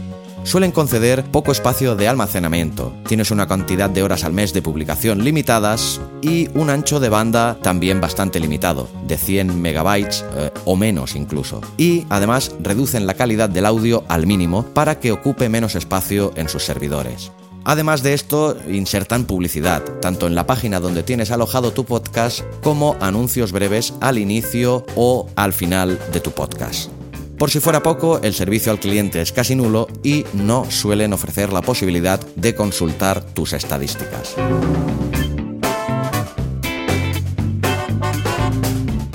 suelen 0.44 0.70
conceder 0.70 1.24
poco 1.24 1.50
espacio 1.50 1.96
de 1.96 2.06
almacenamiento, 2.06 2.94
tienes 3.06 3.30
una 3.30 3.48
cantidad 3.48 3.90
de 3.90 4.02
horas 4.02 4.24
al 4.24 4.32
mes 4.32 4.52
de 4.52 4.62
publicación 4.62 5.24
limitadas 5.24 6.00
y 6.22 6.48
un 6.54 6.70
ancho 6.70 7.00
de 7.00 7.08
banda 7.08 7.58
también 7.62 8.00
bastante 8.00 8.38
limitado, 8.38 8.88
de 9.06 9.18
100 9.18 9.60
megabytes 9.60 10.24
eh, 10.36 10.50
o 10.64 10.76
menos 10.76 11.16
incluso. 11.16 11.60
Y 11.76 12.06
además 12.10 12.54
reducen 12.60 13.06
la 13.06 13.14
calidad 13.14 13.48
del 13.48 13.66
audio 13.66 14.04
al 14.08 14.26
mínimo 14.26 14.64
para 14.74 15.00
que 15.00 15.12
ocupe 15.12 15.48
menos 15.48 15.74
espacio 15.74 16.32
en 16.36 16.48
sus 16.48 16.62
servidores. 16.62 17.32
Además 17.64 18.02
de 18.02 18.12
esto, 18.12 18.56
insertan 18.68 19.24
publicidad, 19.24 19.82
tanto 20.00 20.26
en 20.26 20.34
la 20.34 20.46
página 20.46 20.80
donde 20.80 21.02
tienes 21.02 21.30
alojado 21.30 21.72
tu 21.72 21.84
podcast 21.84 22.42
como 22.62 22.96
anuncios 23.00 23.52
breves 23.52 23.94
al 24.00 24.18
inicio 24.18 24.84
o 24.96 25.26
al 25.34 25.54
final 25.54 25.98
de 26.12 26.20
tu 26.20 26.30
podcast. 26.30 26.90
Por 27.38 27.50
si 27.50 27.60
fuera 27.60 27.82
poco, 27.82 28.20
el 28.22 28.32
servicio 28.32 28.70
al 28.70 28.78
cliente 28.78 29.20
es 29.20 29.32
casi 29.32 29.54
nulo 29.54 29.88
y 30.02 30.24
no 30.34 30.70
suelen 30.70 31.12
ofrecer 31.12 31.52
la 31.52 31.62
posibilidad 31.62 32.24
de 32.36 32.54
consultar 32.54 33.22
tus 33.22 33.52
estadísticas. 33.52 34.36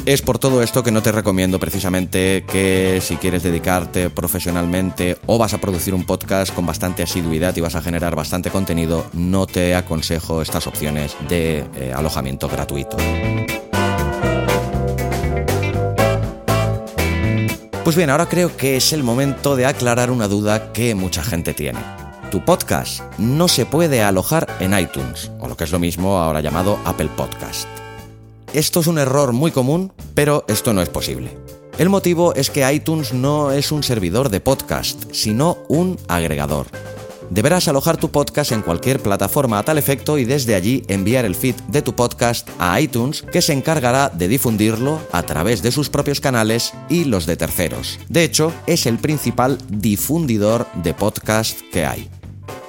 Es 0.05 0.23
por 0.23 0.39
todo 0.39 0.63
esto 0.63 0.81
que 0.81 0.91
no 0.91 1.03
te 1.03 1.11
recomiendo 1.11 1.59
precisamente 1.59 2.43
que 2.51 2.99
si 2.99 3.17
quieres 3.17 3.43
dedicarte 3.43 4.09
profesionalmente 4.09 5.17
o 5.27 5.37
vas 5.37 5.53
a 5.53 5.59
producir 5.59 5.93
un 5.93 6.03
podcast 6.03 6.51
con 6.53 6.65
bastante 6.65 7.03
asiduidad 7.03 7.55
y 7.55 7.61
vas 7.61 7.75
a 7.75 7.81
generar 7.81 8.15
bastante 8.15 8.49
contenido, 8.49 9.05
no 9.13 9.45
te 9.45 9.75
aconsejo 9.75 10.41
estas 10.41 10.65
opciones 10.65 11.15
de 11.29 11.63
eh, 11.75 11.93
alojamiento 11.95 12.49
gratuito. 12.49 12.97
Pues 17.89 17.97
bien, 17.97 18.11
ahora 18.11 18.29
creo 18.29 18.55
que 18.55 18.77
es 18.77 18.93
el 18.93 19.01
momento 19.01 19.55
de 19.55 19.65
aclarar 19.65 20.11
una 20.11 20.27
duda 20.27 20.71
que 20.73 20.93
mucha 20.93 21.23
gente 21.23 21.55
tiene. 21.55 21.79
Tu 22.29 22.45
podcast 22.45 23.01
no 23.17 23.47
se 23.47 23.65
puede 23.65 24.03
alojar 24.03 24.45
en 24.59 24.77
iTunes, 24.77 25.31
o 25.39 25.47
lo 25.47 25.57
que 25.57 25.63
es 25.63 25.71
lo 25.71 25.79
mismo 25.79 26.19
ahora 26.19 26.39
llamado 26.39 26.77
Apple 26.85 27.09
Podcast. 27.17 27.67
Esto 28.53 28.81
es 28.81 28.85
un 28.85 28.99
error 28.99 29.33
muy 29.33 29.49
común, 29.49 29.91
pero 30.13 30.45
esto 30.47 30.71
no 30.71 30.83
es 30.83 30.89
posible. 30.89 31.35
El 31.79 31.89
motivo 31.89 32.35
es 32.35 32.51
que 32.51 32.71
iTunes 32.71 33.11
no 33.11 33.49
es 33.49 33.71
un 33.71 33.81
servidor 33.81 34.29
de 34.29 34.39
podcast, 34.39 35.11
sino 35.11 35.57
un 35.67 35.97
agregador. 36.07 36.67
Deberás 37.29 37.67
alojar 37.67 37.97
tu 37.97 38.09
podcast 38.09 38.51
en 38.51 38.61
cualquier 38.61 39.01
plataforma 39.01 39.59
a 39.59 39.63
tal 39.63 39.77
efecto 39.77 40.17
y 40.17 40.25
desde 40.25 40.55
allí 40.55 40.83
enviar 40.87 41.25
el 41.25 41.35
feed 41.35 41.55
de 41.67 41.81
tu 41.81 41.93
podcast 41.93 42.49
a 42.57 42.79
iTunes 42.81 43.21
que 43.21 43.41
se 43.41 43.53
encargará 43.53 44.09
de 44.09 44.27
difundirlo 44.27 44.99
a 45.11 45.23
través 45.23 45.61
de 45.61 45.71
sus 45.71 45.89
propios 45.89 46.19
canales 46.21 46.73
y 46.89 47.05
los 47.05 47.25
de 47.25 47.37
terceros. 47.37 47.99
De 48.09 48.23
hecho, 48.23 48.51
es 48.65 48.87
el 48.87 48.97
principal 48.97 49.59
difundidor 49.69 50.67
de 50.73 50.93
podcast 50.93 51.59
que 51.71 51.85
hay. 51.85 52.09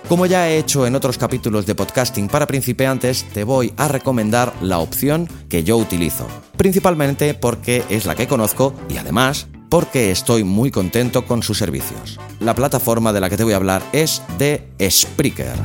Como 0.09 0.27
ya 0.27 0.49
he 0.49 0.59
hecho 0.59 0.87
en 0.87 0.97
otros 0.97 1.19
capítulos 1.19 1.67
de 1.67 1.77
podcasting 1.77 2.29
para 2.29 2.49
principiantes, 2.49 3.25
te 3.33 3.45
voy 3.45 3.73
a 3.77 3.87
recomendar 3.87 4.53
la 4.61 4.81
opción 4.81 5.29
que 5.49 5.63
yo 5.63 5.77
utilizo, 5.77 6.27
principalmente 6.57 7.33
porque 7.33 7.85
es 7.89 8.07
la 8.07 8.17
que 8.17 8.27
conozco 8.27 8.75
y 8.89 8.97
además 8.97 9.47
porque 9.71 10.11
estoy 10.11 10.45
muy 10.45 10.71
contento 10.71 11.25
con 11.25 11.43
sus 11.43 11.57
servicios. 11.57 12.19
La 12.41 12.55
plataforma 12.55 13.13
de 13.13 13.21
la 13.21 13.31
que 13.31 13.37
te 13.37 13.45
voy 13.45 13.55
a 13.55 13.57
hablar 13.57 13.83
es 13.93 14.23
de 14.37 14.67
Spreaker. 14.91 15.57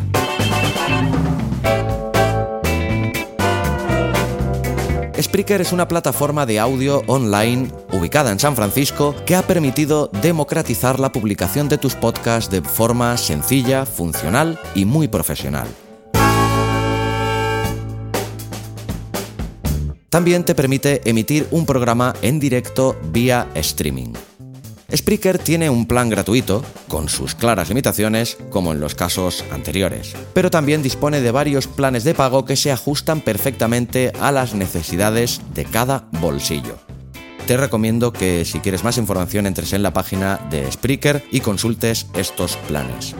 Spreaker 5.21 5.61
es 5.61 5.71
una 5.71 5.87
plataforma 5.87 6.45
de 6.45 6.59
audio 6.59 7.01
online 7.07 7.69
ubicada 7.91 8.31
en 8.31 8.39
San 8.39 8.55
Francisco 8.55 9.15
que 9.25 9.35
ha 9.35 9.41
permitido 9.43 10.09
democratizar 10.21 10.99
la 10.99 11.11
publicación 11.11 11.69
de 11.69 11.77
tus 11.77 11.95
podcasts 11.95 12.51
de 12.51 12.61
forma 12.61 13.15
sencilla, 13.17 13.85
funcional 13.85 14.59
y 14.75 14.85
muy 14.85 15.07
profesional. 15.07 15.67
También 20.15 20.45
te 20.45 20.55
permite 20.55 21.01
emitir 21.03 21.45
un 21.51 21.65
programa 21.65 22.13
en 22.21 22.39
directo 22.39 22.97
vía 23.11 23.49
streaming. 23.53 24.13
Spreaker 24.95 25.37
tiene 25.37 25.69
un 25.69 25.87
plan 25.87 26.07
gratuito, 26.07 26.63
con 26.87 27.09
sus 27.09 27.35
claras 27.35 27.67
limitaciones, 27.67 28.37
como 28.49 28.71
en 28.71 28.79
los 28.79 28.95
casos 28.95 29.43
anteriores, 29.51 30.15
pero 30.33 30.49
también 30.49 30.81
dispone 30.81 31.19
de 31.19 31.31
varios 31.31 31.67
planes 31.67 32.05
de 32.05 32.13
pago 32.13 32.45
que 32.45 32.55
se 32.55 32.71
ajustan 32.71 33.19
perfectamente 33.19 34.13
a 34.21 34.31
las 34.31 34.55
necesidades 34.55 35.41
de 35.53 35.65
cada 35.65 36.07
bolsillo. 36.21 36.77
Te 37.45 37.57
recomiendo 37.57 38.13
que 38.13 38.45
si 38.45 38.61
quieres 38.61 38.85
más 38.85 38.97
información 38.97 39.45
entres 39.45 39.73
en 39.73 39.83
la 39.83 39.91
página 39.91 40.39
de 40.49 40.71
Spreaker 40.71 41.25
y 41.29 41.41
consultes 41.41 42.07
estos 42.13 42.55
planes. 42.69 43.15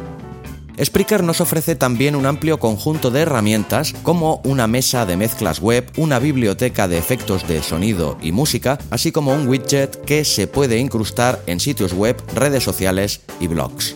Spreaker 0.84 1.24
nos 1.24 1.41
ofrece 1.41 1.75
también 1.75 2.15
un 2.15 2.25
amplio 2.25 2.60
conjunto 2.60 3.12
de 3.12 3.22
herramientas 3.22 3.94
como 4.03 4.41
una 4.44 4.67
mesa 4.67 5.05
de 5.05 5.17
mezclas 5.17 5.60
web, 5.60 5.89
una 5.98 6.20
biblioteca 6.20 6.88
de 6.88 6.98
efectos 6.98 7.48
de 7.48 7.63
sonido 7.63 8.17
y 8.22 8.32
música, 8.32 8.77
así 8.89 9.12
como 9.12 9.34
un 9.34 9.48
widget 9.48 10.03
que 10.03 10.25
se 10.25 10.48
puede 10.48 10.77
incrustar 10.77 11.41
en 11.48 11.60
sitios 11.60 11.94
web, 11.94 12.22
redes 12.34 12.63
sociales 12.63 13.22
y 13.39 13.48
blogs. 13.48 13.96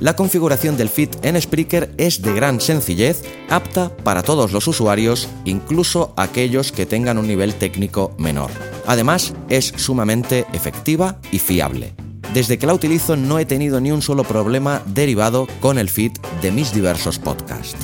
La 0.00 0.16
configuración 0.16 0.78
del 0.78 0.88
feed 0.88 1.10
en 1.22 1.40
Spreaker 1.40 1.92
es 1.98 2.22
de 2.22 2.32
gran 2.32 2.60
sencillez, 2.60 3.22
apta 3.50 3.94
para 3.96 4.22
todos 4.22 4.50
los 4.50 4.66
usuarios, 4.66 5.28
incluso 5.44 6.14
aquellos 6.16 6.72
que 6.72 6.86
tengan 6.86 7.18
un 7.18 7.28
nivel 7.28 7.54
técnico 7.54 8.14
menor. 8.16 8.50
Además, 8.86 9.34
es 9.50 9.74
sumamente 9.76 10.46
efectiva 10.54 11.20
y 11.30 11.38
fiable. 11.38 11.92
Desde 12.34 12.58
que 12.58 12.66
la 12.66 12.74
utilizo 12.74 13.16
no 13.16 13.40
he 13.40 13.44
tenido 13.44 13.80
ni 13.80 13.90
un 13.90 14.02
solo 14.02 14.22
problema 14.22 14.82
derivado 14.86 15.48
con 15.60 15.78
el 15.78 15.88
feed 15.88 16.12
de 16.40 16.52
mis 16.52 16.72
diversos 16.72 17.18
podcasts. 17.18 17.76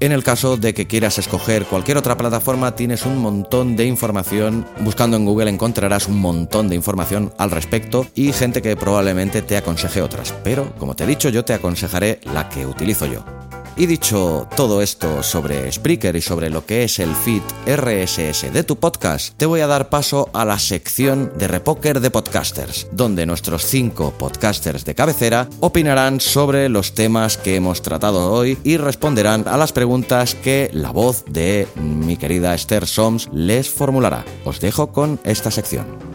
En 0.00 0.12
el 0.12 0.22
caso 0.22 0.56
de 0.56 0.74
que 0.74 0.86
quieras 0.86 1.18
escoger 1.18 1.64
cualquier 1.64 1.96
otra 1.96 2.16
plataforma, 2.16 2.76
tienes 2.76 3.04
un 3.04 3.18
montón 3.18 3.76
de 3.76 3.84
información. 3.84 4.64
Buscando 4.80 5.16
en 5.16 5.24
Google 5.24 5.50
encontrarás 5.50 6.06
un 6.06 6.20
montón 6.20 6.68
de 6.68 6.76
información 6.76 7.32
al 7.36 7.50
respecto 7.50 8.06
y 8.14 8.32
gente 8.32 8.62
que 8.62 8.76
probablemente 8.76 9.42
te 9.42 9.56
aconseje 9.56 10.02
otras. 10.02 10.32
Pero, 10.44 10.72
como 10.78 10.94
te 10.94 11.04
he 11.04 11.06
dicho, 11.06 11.30
yo 11.30 11.44
te 11.44 11.54
aconsejaré 11.54 12.20
la 12.32 12.48
que 12.48 12.64
utilizo 12.64 13.06
yo. 13.06 13.24
Y 13.78 13.86
dicho 13.86 14.48
todo 14.56 14.82
esto 14.82 15.22
sobre 15.22 15.70
Spreaker 15.70 16.16
y 16.16 16.20
sobre 16.20 16.50
lo 16.50 16.66
que 16.66 16.82
es 16.82 16.98
el 16.98 17.14
feed 17.14 17.42
RSS 17.64 18.52
de 18.52 18.64
tu 18.64 18.74
podcast, 18.74 19.36
te 19.36 19.46
voy 19.46 19.60
a 19.60 19.68
dar 19.68 19.88
paso 19.88 20.30
a 20.32 20.44
la 20.44 20.58
sección 20.58 21.32
de 21.38 21.46
Repoker 21.46 22.00
de 22.00 22.10
Podcasters, 22.10 22.88
donde 22.90 23.24
nuestros 23.24 23.64
cinco 23.64 24.12
podcasters 24.18 24.84
de 24.84 24.96
cabecera 24.96 25.48
opinarán 25.60 26.20
sobre 26.20 26.68
los 26.68 26.94
temas 26.94 27.36
que 27.36 27.54
hemos 27.54 27.80
tratado 27.80 28.32
hoy 28.32 28.58
y 28.64 28.78
responderán 28.78 29.46
a 29.46 29.56
las 29.56 29.72
preguntas 29.72 30.34
que 30.34 30.70
la 30.72 30.90
voz 30.90 31.24
de 31.26 31.68
mi 31.76 32.16
querida 32.16 32.54
Esther 32.54 32.84
Soms 32.84 33.28
les 33.32 33.70
formulará. 33.70 34.24
Os 34.44 34.58
dejo 34.58 34.88
con 34.88 35.20
esta 35.22 35.52
sección. 35.52 36.07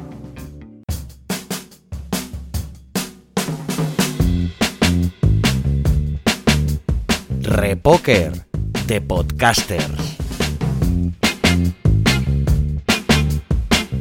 Repoker 7.53 8.31
de 8.87 8.99
Podcasters. 8.99 10.17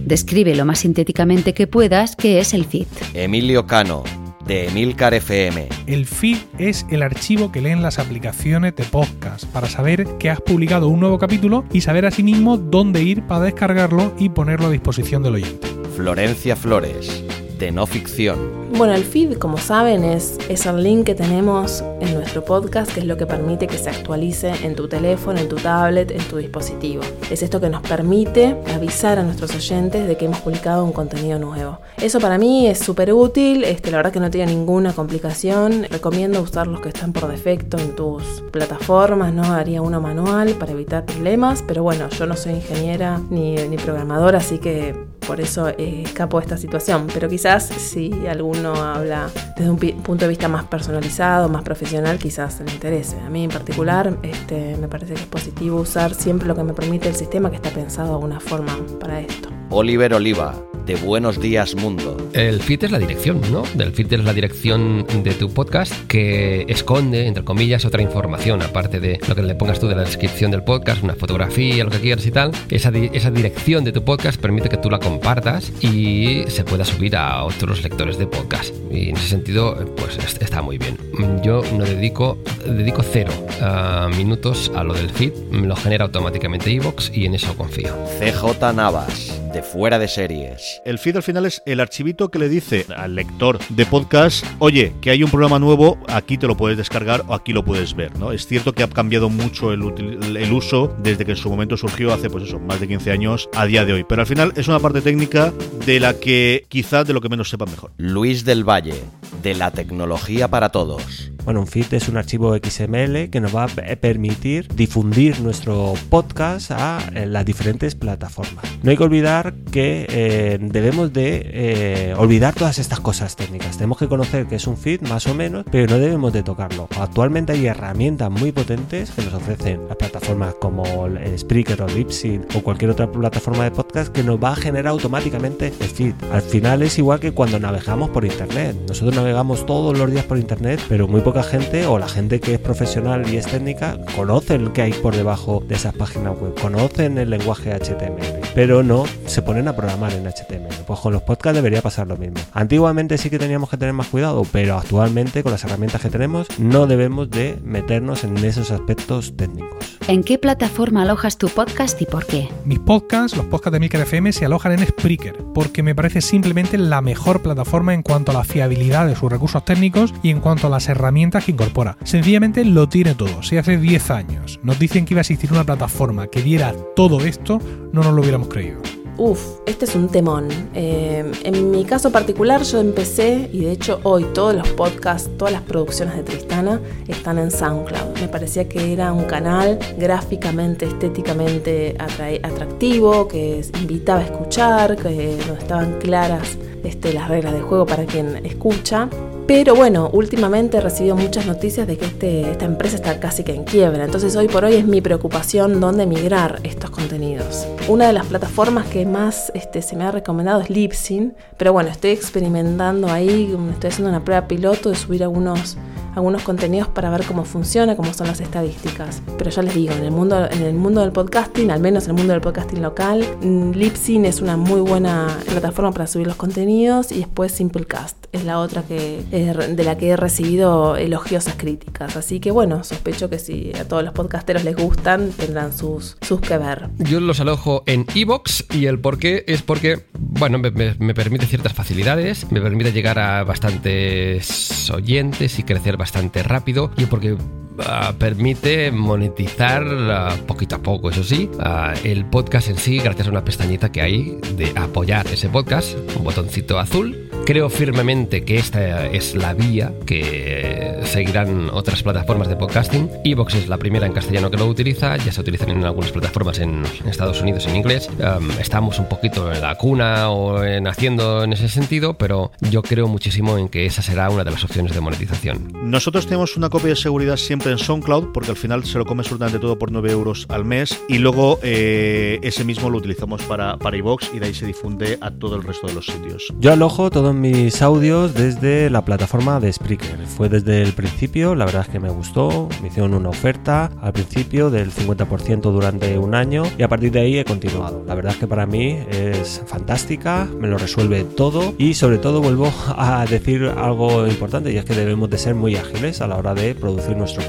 Describe 0.07 0.55
lo 0.55 0.65
más 0.65 0.79
sintéticamente 0.79 1.53
que 1.53 1.67
puedas 1.67 2.17
qué 2.17 2.41
es 2.41 2.55
el 2.55 2.65
feed. 2.65 2.87
Emilio 3.13 3.67
Cano, 3.67 4.05
de 4.47 4.69
Emilcar 4.69 5.13
FM. 5.13 5.69
El 5.87 6.07
feed 6.07 6.39
es 6.59 6.87
el 6.91 7.03
archivo 7.03 7.53
que 7.53 7.61
leen 7.61 7.83
las 7.83 7.99
aplicaciones 7.99 8.75
de 8.75 8.85
podcast 8.85 9.45
para 9.45 9.69
saber 9.69 10.07
que 10.19 10.31
has 10.31 10.41
publicado 10.41 10.89
un 10.89 11.01
nuevo 11.01 11.19
capítulo 11.19 11.65
y 11.75 11.83
saber 11.83 12.07
asimismo 12.07 12.57
dónde 12.57 13.03
ir 13.03 13.23
para 13.27 13.45
descargarlo 13.45 14.15
y 14.19 14.31
ponerlo 14.31 14.69
a 14.69 14.71
disposición 14.71 15.23
del 15.23 15.35
oyente. 15.35 15.69
Florencia 15.95 16.57
Flores, 16.57 17.23
de 17.59 17.73
No 17.73 17.87
Ficción. 17.87 18.63
Bueno, 18.77 18.95
el 18.95 19.05
feed, 19.05 19.35
como 19.35 19.59
saben, 19.59 20.03
es, 20.03 20.39
es 20.49 20.65
el 20.65 20.83
link 20.83 21.05
que 21.05 21.15
tenemos 21.15 21.85
en 22.01 22.15
nuestro 22.15 22.43
podcast, 22.45 22.91
que 22.93 23.01
es 23.01 23.07
lo 23.07 23.17
que 23.17 23.27
permite 23.27 23.67
que 23.67 23.77
se 23.77 23.91
actualice 23.91 24.53
en 24.65 24.75
tu 24.75 24.89
teléfono, 24.89 25.39
en 25.39 25.49
tu 25.49 25.57
tablet, 25.57 26.11
en 26.11 26.23
tu 26.23 26.39
dispositivo. 26.39 27.03
Es 27.31 27.43
esto 27.43 27.61
que 27.61 27.69
nos 27.69 27.83
permite 27.83 28.57
avisar 28.75 29.19
a 29.19 29.23
nuestros 29.23 29.55
oyentes 29.55 30.09
de 30.09 30.17
que 30.17 30.25
hemos 30.25 30.41
publicado 30.41 30.85
un 30.85 30.93
contenido 30.93 31.39
nuevo. 31.39 31.81
Eso 32.01 32.19
para 32.19 32.39
mí 32.39 32.67
es 32.67 32.79
súper 32.79 33.13
útil, 33.13 33.65
este, 33.65 33.91
la 33.91 33.99
verdad 33.99 34.13
que 34.13 34.21
no 34.21 34.31
tiene 34.31 34.53
ninguna 34.53 34.95
complicación. 34.95 35.87
Recomiendo 35.91 36.41
usar 36.41 36.67
los 36.67 36.81
que 36.81 36.89
están 36.89 37.13
por 37.13 37.29
defecto 37.29 37.79
en 37.79 37.95
tus 37.95 38.43
plataformas, 38.51 39.35
no 39.35 39.45
haría 39.45 39.83
uno 39.83 40.01
manual 40.01 40.55
para 40.55 40.73
evitar 40.73 41.05
problemas, 41.05 41.63
pero 41.67 41.83
bueno, 41.83 42.09
yo 42.09 42.27
no 42.27 42.37
soy 42.37 42.55
ingeniera 42.55 43.21
ni, 43.31 43.55
ni 43.55 43.77
programadora, 43.77 44.39
así 44.39 44.59
que 44.59 45.12
por 45.27 45.41
eso 45.41 45.69
eh, 45.69 46.03
escapo 46.05 46.39
de 46.39 46.45
esta 46.45 46.57
situación. 46.57 47.07
Pero 47.13 47.29
quizás 47.29 47.65
si 47.65 48.13
alguno 48.27 48.75
habla 48.75 49.31
desde 49.57 49.71
un 49.71 49.79
punto 49.79 50.25
de 50.25 50.29
vista 50.29 50.49
más 50.49 50.65
personalizado, 50.65 51.49
más 51.49 51.63
profesional, 51.63 52.19
quizás 52.19 52.61
le 52.61 52.73
interese. 52.73 53.19
A 53.21 53.31
mí 53.31 53.45
en 53.45 53.51
particular 53.51 54.17
este, 54.23 54.77
me 54.77 54.89
parece 54.89 55.15
que 55.15 55.21
es 55.21 55.27
positivo 55.27 55.81
usar 55.81 56.15
siempre 56.15 56.47
lo 56.47 56.55
que 56.55 56.65
me 56.65 56.73
permite 56.73 57.09
el 57.09 57.15
sistema 57.15 57.51
que 57.51 57.57
está 57.57 57.71
pensado 57.71 58.09
de 58.09 58.15
alguna 58.15 58.41
forma 58.41 58.77
para 59.01 59.21
esto. 59.21 59.49
Oliver 59.71 60.15
Oliva, 60.15 60.55
de 60.87 60.97
Buenos 60.97 61.41
Días 61.41 61.75
Mundo. 61.75 62.17
El 62.33 62.61
feed 62.61 62.85
es 62.85 62.91
la 62.91 62.99
dirección, 62.99 63.41
¿no? 63.51 63.63
Del 63.75 63.93
feed 63.93 64.13
es 64.13 64.25
la 64.25 64.33
dirección 64.33 65.07
de 65.23 65.35
tu 65.35 65.53
podcast 65.53 65.93
que 66.07 66.65
esconde, 66.69 67.27
entre 67.27 67.45
comillas, 67.45 67.85
otra 67.85 68.03
información, 68.03 68.63
aparte 68.63 69.01
de 69.01 69.21
lo 69.29 69.35
que 69.35 69.43
le 69.43 69.55
pongas 69.55 69.81
tú 69.81 69.89
de 69.89 69.95
la 69.95 70.03
descripción 70.03 70.51
del 70.51 70.65
podcast, 70.65 71.03
una 71.03 71.15
fotografía, 71.15 71.85
lo 71.85 71.91
que 71.91 72.01
quieras 72.01 72.27
y 72.27 72.31
tal. 72.31 72.53
Esa, 72.71 72.91
esa 72.91 73.31
dirección 73.31 73.85
de 73.85 73.93
tu 73.93 74.05
podcast 74.05 74.41
permite 74.41 74.69
que 74.69 74.77
tú 74.77 74.91
la 74.91 74.99
compartas 74.99 75.73
y 75.81 76.45
se 76.49 76.65
pueda 76.65 76.85
subir 76.85 77.17
a 77.17 77.45
otros 77.45 77.83
lectores 77.83 78.19
de 78.19 78.27
podcast. 78.27 78.75
Y 78.91 79.11
en 79.11 79.17
ese 79.17 79.29
sentido, 79.29 79.77
pues 79.97 80.19
está 80.41 80.63
muy 80.63 80.79
bien. 80.79 80.97
Yo 81.43 81.63
no 81.77 81.85
dedico, 81.85 82.39
dedico 82.67 83.03
cero 83.03 83.33
uh, 83.61 84.09
minutos 84.17 84.71
a 84.75 84.85
lo 84.85 84.95
del 84.95 85.11
feed, 85.11 85.33
me 85.51 85.67
lo 85.67 85.77
genera 85.77 86.05
automáticamente 86.05 86.71
iVoox 86.71 87.11
y 87.15 87.27
en 87.27 87.35
eso 87.35 87.57
confío. 87.57 87.95
CJ 88.19 88.73
Navas, 88.75 89.42
de 89.53 89.63
Fuera 89.63 89.99
de 89.99 90.09
Series. 90.09 90.81
El 90.85 90.99
feed 90.99 91.17
al 91.17 91.23
final 91.23 91.47
es 91.47 91.63
el 91.67 91.81
archivito 91.81 92.31
que 92.31 92.39
le 92.39 92.49
dice 92.49 92.87
al 92.97 93.15
lector 93.15 93.59
de 93.69 93.85
podcast, 93.87 94.45
oye, 94.59 94.93
que 95.01 95.11
hay 95.11 95.23
un 95.23 95.31
programa 95.31 95.59
nuevo, 95.59 95.99
aquí 96.09 96.39
te 96.39 96.47
lo 96.47 96.57
puedes 96.57 96.79
descargar 96.79 97.25
o 97.29 97.35
aquí 97.35 97.53
lo 97.53 97.65
puedes 97.65 97.95
ver, 97.95 98.19
¿no? 98.19 98.33
Es 98.33 98.47
cierto 98.47 98.73
que 98.73 98.83
ha 98.83 98.89
cambiado 98.89 99.29
mucho 99.29 99.73
el, 99.73 99.81
util- 99.83 100.37
el 100.37 100.53
uso 100.53 100.95
desde 101.03 101.25
que 101.25 101.33
en 101.33 101.37
su 101.37 101.51
momento 101.51 101.77
surgió 101.77 102.13
hace, 102.13 102.31
pues 102.31 102.45
eso, 102.45 102.59
más 102.59 102.81
de 102.81 102.89
15 102.89 103.11
años 103.11 103.49
a 103.55 103.67
día 103.67 103.85
de 103.85 103.93
hoy. 103.93 104.05
Pero 104.09 104.23
al 104.23 104.27
final 104.27 104.53
es 104.57 104.69
una 104.69 104.79
parte 104.81 105.01
técnica 105.01 105.53
de 105.87 106.01
la 106.01 106.15
que 106.15 106.65
quizás 106.69 107.07
de 107.07 107.13
lo 107.13 107.21
que 107.21 107.29
menos 107.29 107.51
sepa 107.51 107.67
mejor. 107.67 107.93
Luis 107.99 108.45
del 108.45 108.65
Valle, 108.69 108.95
de 109.43 109.55
La 109.55 109.71
Tecnología 109.71 110.49
para 110.49 110.71
Todos. 110.71 111.31
Bueno, 111.45 111.59
un 111.61 111.67
feed 111.67 111.93
es 111.95 112.09
un 112.09 112.17
archivo 112.17 112.55
XML 112.57 113.29
que 113.29 113.41
nos 113.41 113.55
va 113.55 113.65
a 113.65 113.67
pe- 113.67 113.97
permitir 113.97 114.69
difundir 114.69 115.41
nuestro 115.41 115.95
podcast 116.09 116.71
a 116.71 117.01
eh, 117.15 117.27
las 117.27 117.45
diferentes 117.45 117.97
plataformas. 117.97 118.65
No 118.85 118.93
hay 118.93 118.97
que 118.97 119.03
olvidar 119.03 119.53
que 119.73 120.07
eh, 120.09 120.59
debemos 120.61 121.13
de 121.13 121.41
eh, 121.53 122.15
olvidar 122.17 122.55
todas 122.55 122.79
estas 122.79 123.01
cosas 123.01 123.35
técnicas. 123.35 123.77
Tenemos 123.77 123.99
que 123.99 124.07
conocer 124.07 124.47
que 124.47 124.55
es 124.55 124.67
un 124.69 124.77
feed 124.77 125.01
más 125.01 125.27
o 125.27 125.35
menos, 125.35 125.65
pero 125.69 125.93
no 125.93 125.99
debemos 125.99 126.33
de 126.33 126.45
tocarlo. 126.45 126.87
Actualmente 127.01 127.53
hay 127.55 127.67
herramientas 127.67 128.31
muy 128.31 128.53
potentes 128.53 129.11
que 129.11 129.23
nos 129.23 129.35
ofrecen 129.35 129.81
las 129.89 129.97
plataformas 129.97 130.55
como 130.61 131.07
el 131.07 131.37
Spreaker 131.37 131.83
o 131.83 131.89
Libsyn 131.89 132.47
o 132.55 132.61
cualquier 132.61 132.93
otra 132.93 133.11
plataforma 133.11 133.65
de 133.65 133.73
podcast 133.73 134.13
que 134.13 134.23
nos 134.23 134.39
va 134.43 134.53
a 134.53 134.57
generar 134.57 134.87
automáticamente 134.93 135.73
el 135.81 135.89
feed. 135.89 136.15
Al 136.33 136.43
final 136.43 136.83
es 136.83 136.99
igual 136.99 137.19
que 137.19 137.33
cuando 137.33 137.59
navegamos 137.59 138.11
por 138.11 138.25
internet. 138.25 138.77
Nosotros 138.87 139.17
navegamos 139.17 139.32
todos 139.67 139.99
los 139.99 140.11
días 140.11 140.27
por 140.27 140.37
internet, 140.37 140.79
pero 140.91 141.09
muy 141.09 141.23
poca 141.23 141.43
gente 141.43 141.87
o 141.87 141.99
la 141.99 142.07
gente 142.07 142.39
que 142.39 142.55
es 142.55 142.61
profesional 142.61 143.27
y 143.33 143.39
es 143.39 143.47
técnica 143.47 143.97
conocen 144.15 144.67
lo 144.67 144.73
que 144.75 144.83
hay 144.83 144.93
por 144.93 145.17
debajo 145.17 145.63
de 145.67 145.75
esas 145.75 145.95
páginas 145.95 146.39
web, 146.39 146.55
conocen 146.61 147.17
el 147.17 147.31
lenguaje 147.31 147.73
HTML, 147.73 148.47
pero 148.55 148.83
no 148.83 149.05
se 149.27 149.41
ponen 149.41 149.69
a 149.69 149.75
programar 149.75 150.13
en 150.13 150.27
HTML. 150.27 150.85
Pues 150.87 151.01
con 151.01 151.15
los 151.15 151.23
podcasts 151.23 151.57
debería 151.57 151.81
pasar 151.81 152.07
lo 152.07 152.17
mismo. 152.17 152.37
Antiguamente 152.53 153.17
sí 153.17 153.31
que 153.31 153.39
teníamos 153.39 153.71
que 153.71 153.79
tener 153.79 153.95
más 153.95 154.09
cuidado, 154.09 154.47
pero 154.53 154.77
actualmente 154.77 155.43
con 155.43 155.53
las 155.53 155.65
herramientas 155.65 156.03
que 156.03 156.11
tenemos 156.11 156.47
no 156.59 156.87
debemos 156.87 157.31
de 157.31 157.59
meternos 157.65 158.25
en 158.25 158.37
esos 158.45 158.71
aspectos 158.71 159.35
técnicos. 159.37 159.99
¿En 160.09 160.25
qué 160.25 160.37
plataforma 160.37 161.03
alojas 161.03 161.39
tu 161.39 161.49
podcast 161.49 162.01
y 162.03 162.07
por 162.07 162.27
qué? 162.27 162.49
Mis 162.65 162.81
podcasts, 162.81 163.37
los 163.37 163.47
podcasts 163.47 163.75
de 163.75 163.81
Milker 163.81 164.01
FM, 164.01 164.33
se 164.33 164.45
alojan 164.45 164.73
en 164.73 164.87
Spreaker, 164.87 165.37
porque 165.55 165.83
me 165.85 165.95
parece 165.95 166.21
simplemente 166.21 166.77
la 166.77 167.01
mejor 167.01 167.41
plataforma 167.41 167.95
en 167.95 168.03
cuanto 168.03 168.33
a 168.33 168.35
la 168.35 168.45
fiabilidad 168.45 169.07
de 169.07 169.15
sus 169.15 169.31
recursos 169.31 169.65
técnicos 169.65 170.13
y 170.23 170.31
en 170.31 170.41
cuanto 170.41 170.67
a 170.67 170.71
las 170.71 170.89
herramientas 170.89 171.45
que 171.45 171.53
incorpora. 171.53 171.97
Sencillamente 172.03 172.65
lo 172.65 172.89
tiene 172.89 173.15
todo. 173.15 173.43
Si 173.43 173.57
hace 173.59 173.79
10 173.79 174.11
años 174.11 174.59
nos 174.65 174.79
dicen 174.79 175.05
que 175.05 175.15
iba 175.15 175.21
a 175.21 175.23
existir 175.23 175.53
una 175.53 175.65
plataforma 175.65 176.27
que 176.27 176.43
diera 176.43 176.75
todo 176.97 177.21
esto, 177.21 177.61
no 177.93 178.03
nos 178.03 178.13
lo 178.13 178.23
hubiéramos 178.23 178.49
creído. 178.49 178.81
Uf, 179.19 179.59
este 179.67 179.85
es 179.85 179.95
un 179.95 180.09
temón. 180.09 180.49
Eh, 180.75 181.31
en 181.45 181.71
mi 181.71 181.85
caso 181.85 182.11
particular 182.11 182.63
yo 182.63 182.81
empecé, 182.81 183.51
y 183.53 183.61
de 183.61 183.73
hecho 183.73 184.01
hoy 184.05 184.25
todos 184.33 184.55
los 184.55 184.69
podcasts, 184.71 185.31
todas 185.37 185.53
las 185.53 185.63
producciones 185.63 186.17
de 186.17 186.23
Tristana 186.23 186.81
están 187.07 187.39
en 187.39 187.51
SoundCloud. 187.51 188.19
Me 188.21 188.29
parecía 188.29 188.69
que 188.69 188.93
era 188.93 189.13
un 189.13 189.25
canal 189.25 189.79
gráficamente, 189.99 190.87
estéticamente 190.87 191.95
atra- 191.99 192.41
atractivo, 192.43 193.29
que 193.29 193.63
invitaba 193.81 194.21
a 194.21 194.25
escuchar, 194.25 194.97
que 194.97 195.37
donde 195.47 195.61
estaban 195.61 195.99
claras 196.01 196.57
este, 196.83 197.13
las 197.13 197.29
reglas 197.29 197.53
de 197.53 197.61
juego 197.61 197.85
para 197.87 198.07
quien 198.07 198.45
escucha. 198.45 199.09
Pero 199.47 199.75
bueno, 199.75 200.09
últimamente 200.13 200.79
he 200.79 200.81
recibido 200.81 201.17
muchas 201.17 201.47
noticias 201.47 201.87
de 201.87 201.99
que 201.99 202.05
este, 202.07 202.53
esta 202.53 202.65
empresa 202.65 202.95
está 202.95 203.19
casi 203.19 203.43
que 203.43 203.53
en 203.53 203.65
quiebra. 203.65 204.05
Entonces 204.05 204.37
hoy 204.37 204.47
por 204.47 204.65
hoy 204.65 204.77
es 204.77 204.87
mi 204.87 205.01
preocupación 205.01 205.81
dónde 205.81 206.07
migrar 206.07 206.61
estos 206.63 206.91
contenidos. 206.91 207.67
Una 207.89 208.07
de 208.07 208.13
las 208.13 208.27
plataformas 208.27 208.87
que 208.87 209.05
más 209.05 209.51
este, 209.55 209.83
se 209.83 209.97
me 209.97 210.05
ha 210.05 210.13
recomendado 210.13 210.61
es 210.61 210.71
Libsyn. 210.71 211.35
Pero 211.59 211.73
bueno, 211.73 211.91
estoy 211.91 212.13
experimentando 212.13 213.09
ahí, 213.09 213.55
estoy 213.73 213.89
haciendo 213.89 214.11
una 214.11 214.25
prueba 214.25 214.47
piloto 214.47 214.91
de 214.91 214.95
subir 214.95 215.25
algunos, 215.25 215.77
algunos 216.15 216.43
contenidos 216.43 216.87
para 216.89 217.11
ver 217.11 217.25
cómo 217.25 217.45
funciona, 217.45 217.97
cómo 217.97 218.15
son 218.15 218.29
las 218.29 218.41
estadísticas. 218.41 219.23
Pero 219.39 219.51
ya 219.51 219.63
les 219.63 219.75
digo, 219.75 219.93
en 219.93 220.05
el 220.05 220.13
mundo, 220.13 220.49
en 220.49 220.63
el 220.63 220.75
mundo 220.75 221.01
del 221.01 221.11
podcasting, 221.11 221.73
al 221.73 221.81
menos 221.81 222.05
en 222.05 222.11
el 222.11 222.17
mundo 222.17 222.33
del 222.33 222.43
podcasting 222.43 222.81
local, 222.81 223.27
mm, 223.43 223.73
Libsyn 223.73 224.25
es 224.25 224.41
una 224.41 224.57
muy 224.57 224.81
buena 224.81 225.27
plataforma 225.49 225.91
para 225.91 226.07
subir 226.07 226.29
los 226.29 226.37
contenidos 226.37 227.11
y 227.11 227.19
después 227.19 227.51
Simplecast 227.51 228.22
es 228.33 228.45
la 228.45 228.59
otra 228.59 228.83
que 228.83 229.23
de 229.31 229.85
la 229.85 229.97
que 229.99 230.09
he 230.11 230.17
recibido 230.17 230.97
elogiosas 230.97 231.55
críticas. 231.57 232.17
Así 232.17 232.41
que 232.41 232.51
bueno, 232.51 232.83
sospecho 232.83 233.29
que 233.31 233.39
si 233.39 233.73
a 233.79 233.87
todos 233.87 234.03
los 234.03 234.13
podcasteros 234.15 234.65
les 234.65 234.75
gustan, 234.77 235.31
tendrán 235.33 235.73
sus, 235.73 236.17
sus 236.23 236.41
que 236.41 236.57
ver. 236.59 236.89
Yo 236.99 237.21
los 237.21 237.41
alojo 237.41 237.83
en 237.87 238.07
Evox 238.15 238.65
y 238.73 238.87
el 238.87 238.99
por 238.99 239.19
qué 239.19 239.45
es 239.47 239.63
porque, 239.63 240.07
bueno, 240.19 240.59
me- 240.59 240.71
me 240.99 241.15
permite 241.15 241.47
ciertas 241.47 241.73
facilidades, 241.75 242.51
me 242.51 242.61
permite 242.61 242.93
llegar 242.93 243.19
a 243.19 243.45
bastantes 243.45 244.91
oyentes 244.91 245.59
y 245.59 245.63
crecer 245.63 245.97
bastante 245.97 246.43
rápido 246.43 246.91
y 246.97 247.07
porque 247.07 247.37
ah, 247.79 248.13
permite 248.19 248.91
monetizar 248.91 249.85
ah, 249.87 250.37
poquito 250.47 250.77
a 250.77 250.83
poco, 250.83 251.11
eso 251.11 251.25
sí, 251.25 251.51
ah, 251.61 251.95
el 252.05 252.25
podcast 252.27 252.69
en 252.69 252.77
sí 252.77 252.99
gracias 252.99 253.29
a 253.29 253.31
una 253.31 253.45
pestañita 253.45 253.91
que 253.91 254.03
hay 254.03 254.39
de 254.57 254.73
apoyar 254.77 255.27
ese 255.29 255.49
podcast, 255.49 255.97
un 256.17 256.25
botoncito 256.25 256.79
azul 256.79 257.23
Creo 257.45 257.69
firmemente 257.69 258.45
que 258.45 258.57
esta 258.57 259.07
es 259.07 259.35
la 259.35 259.53
vía 259.53 259.93
que 260.07 261.01
seguirán 261.03 261.71
otras 261.71 262.03
plataformas 262.05 262.49
de 262.49 262.55
podcasting. 262.55 263.11
Evox 263.25 263.55
es 263.55 263.69
la 263.69 263.79
primera 263.79 264.07
en 264.07 264.13
castellano 264.13 264.49
que 264.49 264.57
lo 264.57 264.67
utiliza, 264.67 265.17
ya 265.17 265.33
se 265.33 265.41
utilizan 265.41 265.71
en 265.71 265.85
algunas 265.85 266.13
plataformas 266.13 266.61
en 266.61 266.85
Estados 267.05 267.43
Unidos 267.43 267.67
en 267.67 267.75
inglés. 267.75 268.09
Um, 268.21 268.49
estamos 268.61 269.01
un 269.01 269.09
poquito 269.09 269.53
en 269.53 269.61
la 269.61 269.75
cuna 269.75 270.31
o 270.31 270.63
en 270.63 270.87
haciendo 270.87 271.43
en 271.43 271.53
ese 271.53 271.69
sentido, 271.69 272.15
pero 272.15 272.53
yo 272.71 272.81
creo 272.81 273.09
muchísimo 273.09 273.59
en 273.59 273.69
que 273.69 273.87
esa 273.87 274.03
será 274.03 274.31
una 274.31 274.45
de 274.45 274.53
las 274.53 274.63
opciones 274.63 274.95
de 274.95 275.01
monetización. 275.01 275.73
Nosotros 275.83 276.27
tenemos 276.27 276.57
una 276.57 276.71
copia 276.71 276.91
de 276.91 276.97
seguridad 276.97 277.37
siempre 277.37 277.62
en 277.71 277.79
SoundCloud, 277.79 278.33
porque 278.33 278.51
al 278.51 278.57
final 278.57 278.85
se 278.85 278.99
lo 278.99 279.05
come 279.05 279.21
absolutamente 279.21 279.59
todo 279.59 279.79
por 279.79 279.91
9 279.91 280.11
euros 280.11 280.47
al 280.49 280.65
mes, 280.65 281.03
y 281.09 281.19
luego 281.19 281.59
eh, 281.63 282.39
ese 282.43 282.65
mismo 282.65 282.91
lo 282.91 282.99
utilizamos 282.99 283.43
para, 283.43 283.77
para 283.77 283.97
iVox 283.97 284.31
y 284.35 284.39
de 284.39 284.47
ahí 284.47 284.55
se 284.55 284.67
difunde 284.67 285.19
a 285.21 285.31
todo 285.31 285.57
el 285.57 285.63
resto 285.63 285.87
de 285.87 285.95
los 285.95 286.07
sitios. 286.07 286.53
Yo 286.59 286.73
alojo 286.73 287.11
todos 287.11 287.35
mis 287.35 287.83
audios 287.83 288.35
desde 288.35 288.91
la 288.91 289.05
plataforma 289.05 289.61
de 289.61 289.73
Spreaker. 289.73 290.27
Fue 290.27 290.49
desde 290.49 290.83
el 290.83 290.93
principio, 290.93 291.55
la 291.55 291.65
verdad 291.65 291.83
es 291.83 291.89
que 291.89 292.01
me 292.01 292.11
gustó, 292.11 292.69
me 292.81 292.89
hicieron 292.89 293.15
una 293.15 293.29
oferta 293.29 293.91
al 294.01 294.13
principio 294.13 294.71
del 294.71 294.91
50% 294.91 295.61
durante 295.61 296.19
un 296.19 296.35
año 296.35 296.65
y 296.79 296.83
a 296.83 296.89
partir 296.89 297.13
de 297.13 297.21
ahí 297.21 297.39
he 297.39 297.45
continuado. 297.45 298.05
La 298.07 298.15
verdad 298.15 298.33
es 298.33 298.39
que 298.39 298.47
para 298.47 298.67
mí 298.67 298.99
es 299.11 299.63
fantástica, 299.67 300.49
me 300.59 300.69
lo 300.69 300.79
resuelve 300.79 301.25
todo 301.25 301.75
y 301.79 301.95
sobre 301.95 302.19
todo 302.19 302.41
vuelvo 302.41 302.73
a 302.97 303.25
decir 303.29 303.65
algo 303.65 304.27
importante 304.27 304.73
y 304.73 304.77
es 304.77 304.85
que 304.85 304.95
debemos 304.95 305.31
de 305.31 305.39
ser 305.39 305.55
muy 305.55 305.77
ágiles 305.77 306.21
a 306.21 306.27
la 306.27 306.37
hora 306.37 306.55
de 306.55 306.75
producir 306.75 307.17
nuestros 307.17 307.45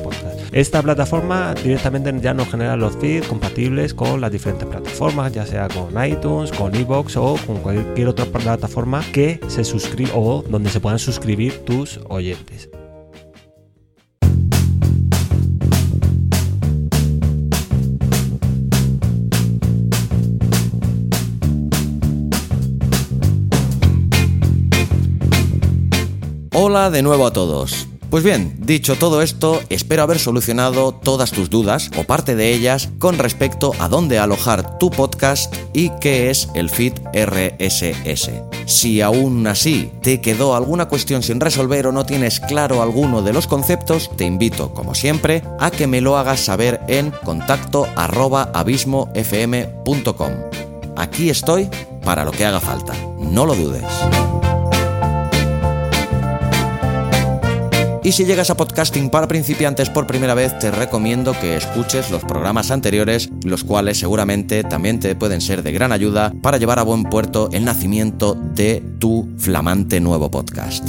Esta 0.52 0.82
plataforma 0.82 1.54
directamente 1.56 2.14
ya 2.22 2.34
nos 2.34 2.50
genera 2.50 2.76
los 2.76 2.96
feeds 2.98 3.28
compatibles 3.28 3.94
con 3.94 4.22
las 4.22 4.32
diferentes 4.32 4.68
plataformas, 4.68 5.32
ya 5.32 5.46
sea 5.46 5.68
con 5.68 5.94
iTunes, 6.06 6.52
con 6.52 6.76
Evox 6.76 7.18
o 7.18 7.38
con 7.48 7.58
cualquier 7.58 8.08
otra 8.08 8.26
plataforma 8.26 9.04
que 9.12 9.40
se 9.48 9.64
suscriba 9.64 10.12
o 10.16 10.44
donde 10.48 10.70
se 10.70 10.80
puedan 10.80 11.00
suscribir 11.00 11.66
tus 11.66 12.00
oyentes. 12.10 12.70
Hola 26.56 26.92
de 26.92 27.02
nuevo 27.02 27.26
a 27.26 27.34
todos. 27.34 27.88
Pues 28.14 28.24
bien, 28.24 28.56
dicho 28.60 28.96
todo 28.96 29.24
esto, 29.24 29.60
espero 29.70 30.04
haber 30.04 30.20
solucionado 30.20 30.92
todas 30.92 31.32
tus 31.32 31.50
dudas 31.50 31.90
o 31.98 32.04
parte 32.04 32.36
de 32.36 32.54
ellas 32.54 32.90
con 33.00 33.18
respecto 33.18 33.72
a 33.80 33.90
dónde 33.90 34.20
alojar 34.20 34.78
tu 34.78 34.92
podcast 34.92 35.52
y 35.74 35.90
qué 36.00 36.30
es 36.30 36.48
el 36.54 36.70
feed 36.70 36.94
RSS. 37.12 38.30
Si 38.68 39.02
aún 39.02 39.48
así 39.48 39.90
te 40.04 40.22
quedó 40.22 40.56
alguna 40.56 40.88
cuestión 40.88 41.24
sin 41.24 41.40
resolver 41.40 41.88
o 41.88 41.92
no 41.92 42.06
tienes 42.06 42.40
claro 42.40 42.84
alguno 42.84 43.24
de 43.24 43.34
los 43.34 43.48
conceptos, 43.48 44.12
te 44.16 44.26
invito, 44.26 44.76
como 44.76 44.94
siempre, 44.94 45.42
a 45.60 45.72
que 45.72 45.88
me 45.88 46.00
lo 46.00 46.16
hagas 46.16 46.42
saber 46.42 46.82
en 46.88 47.10
contacto 47.10 47.88
abismofm.com. 47.96 50.34
Aquí 50.98 51.32
estoy 51.32 51.68
para 52.06 52.26
lo 52.26 52.32
que 52.32 52.46
haga 52.46 52.60
falta, 52.60 52.94
no 53.18 53.48
lo 53.48 53.56
dudes. 53.56 53.82
Y 58.06 58.12
si 58.12 58.26
llegas 58.26 58.50
a 58.50 58.58
podcasting 58.58 59.10
para 59.10 59.30
principiantes 59.30 59.90
por 59.90 60.06
primera 60.06 60.34
vez, 60.34 60.60
te 60.60 60.72
recomiendo 60.72 61.34
que 61.40 61.56
escuches 61.56 62.12
los 62.12 62.26
programas 62.26 62.70
anteriores, 62.70 63.30
los 63.46 63.64
cuales 63.64 63.98
seguramente 63.98 64.66
también 64.66 65.00
te 65.00 65.16
pueden 65.16 65.40
ser 65.40 65.64
de 65.64 65.72
gran 65.72 65.94
ayuda 65.94 66.34
para 66.42 66.58
llevar 66.58 66.80
a 66.80 66.84
buen 66.84 67.06
puerto 67.06 67.48
el 67.54 67.64
nacimiento 67.64 68.36
de 68.36 68.84
tu 69.00 69.30
flamante 69.38 70.02
nuevo 70.02 70.30
podcast. 70.30 70.86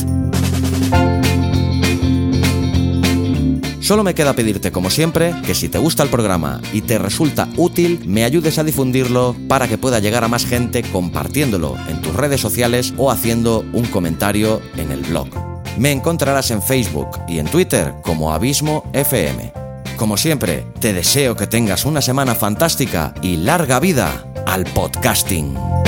Solo 3.78 4.02
me 4.02 4.14
queda 4.14 4.32
pedirte, 4.32 4.72
como 4.72 4.90
siempre, 4.90 5.36
que 5.46 5.54
si 5.54 5.68
te 5.68 5.78
gusta 5.78 6.02
el 6.02 6.08
programa 6.08 6.60
y 6.72 6.80
te 6.80 6.98
resulta 6.98 7.48
útil, 7.56 8.00
me 8.06 8.24
ayudes 8.24 8.58
a 8.58 8.64
difundirlo 8.64 9.36
para 9.46 9.68
que 9.68 9.78
pueda 9.78 10.00
llegar 10.00 10.24
a 10.24 10.28
más 10.28 10.46
gente 10.46 10.82
compartiéndolo 10.82 11.76
en 11.88 12.02
tus 12.02 12.16
redes 12.16 12.40
sociales 12.40 12.92
o 12.96 13.12
haciendo 13.12 13.64
un 13.72 13.84
comentario 13.84 14.60
en 14.76 14.90
el 14.90 15.02
blog. 15.02 15.53
Me 15.76 15.90
encontrarás 15.90 16.50
en 16.50 16.62
Facebook 16.62 17.20
y 17.26 17.38
en 17.38 17.46
Twitter 17.46 17.94
como 18.02 18.32
Abismo 18.32 18.84
FM. 18.92 19.52
Como 19.96 20.16
siempre, 20.16 20.66
te 20.80 20.92
deseo 20.92 21.36
que 21.36 21.46
tengas 21.46 21.84
una 21.84 22.00
semana 22.00 22.34
fantástica 22.34 23.14
y 23.22 23.36
larga 23.36 23.80
vida 23.80 24.24
al 24.46 24.64
podcasting. 24.64 25.83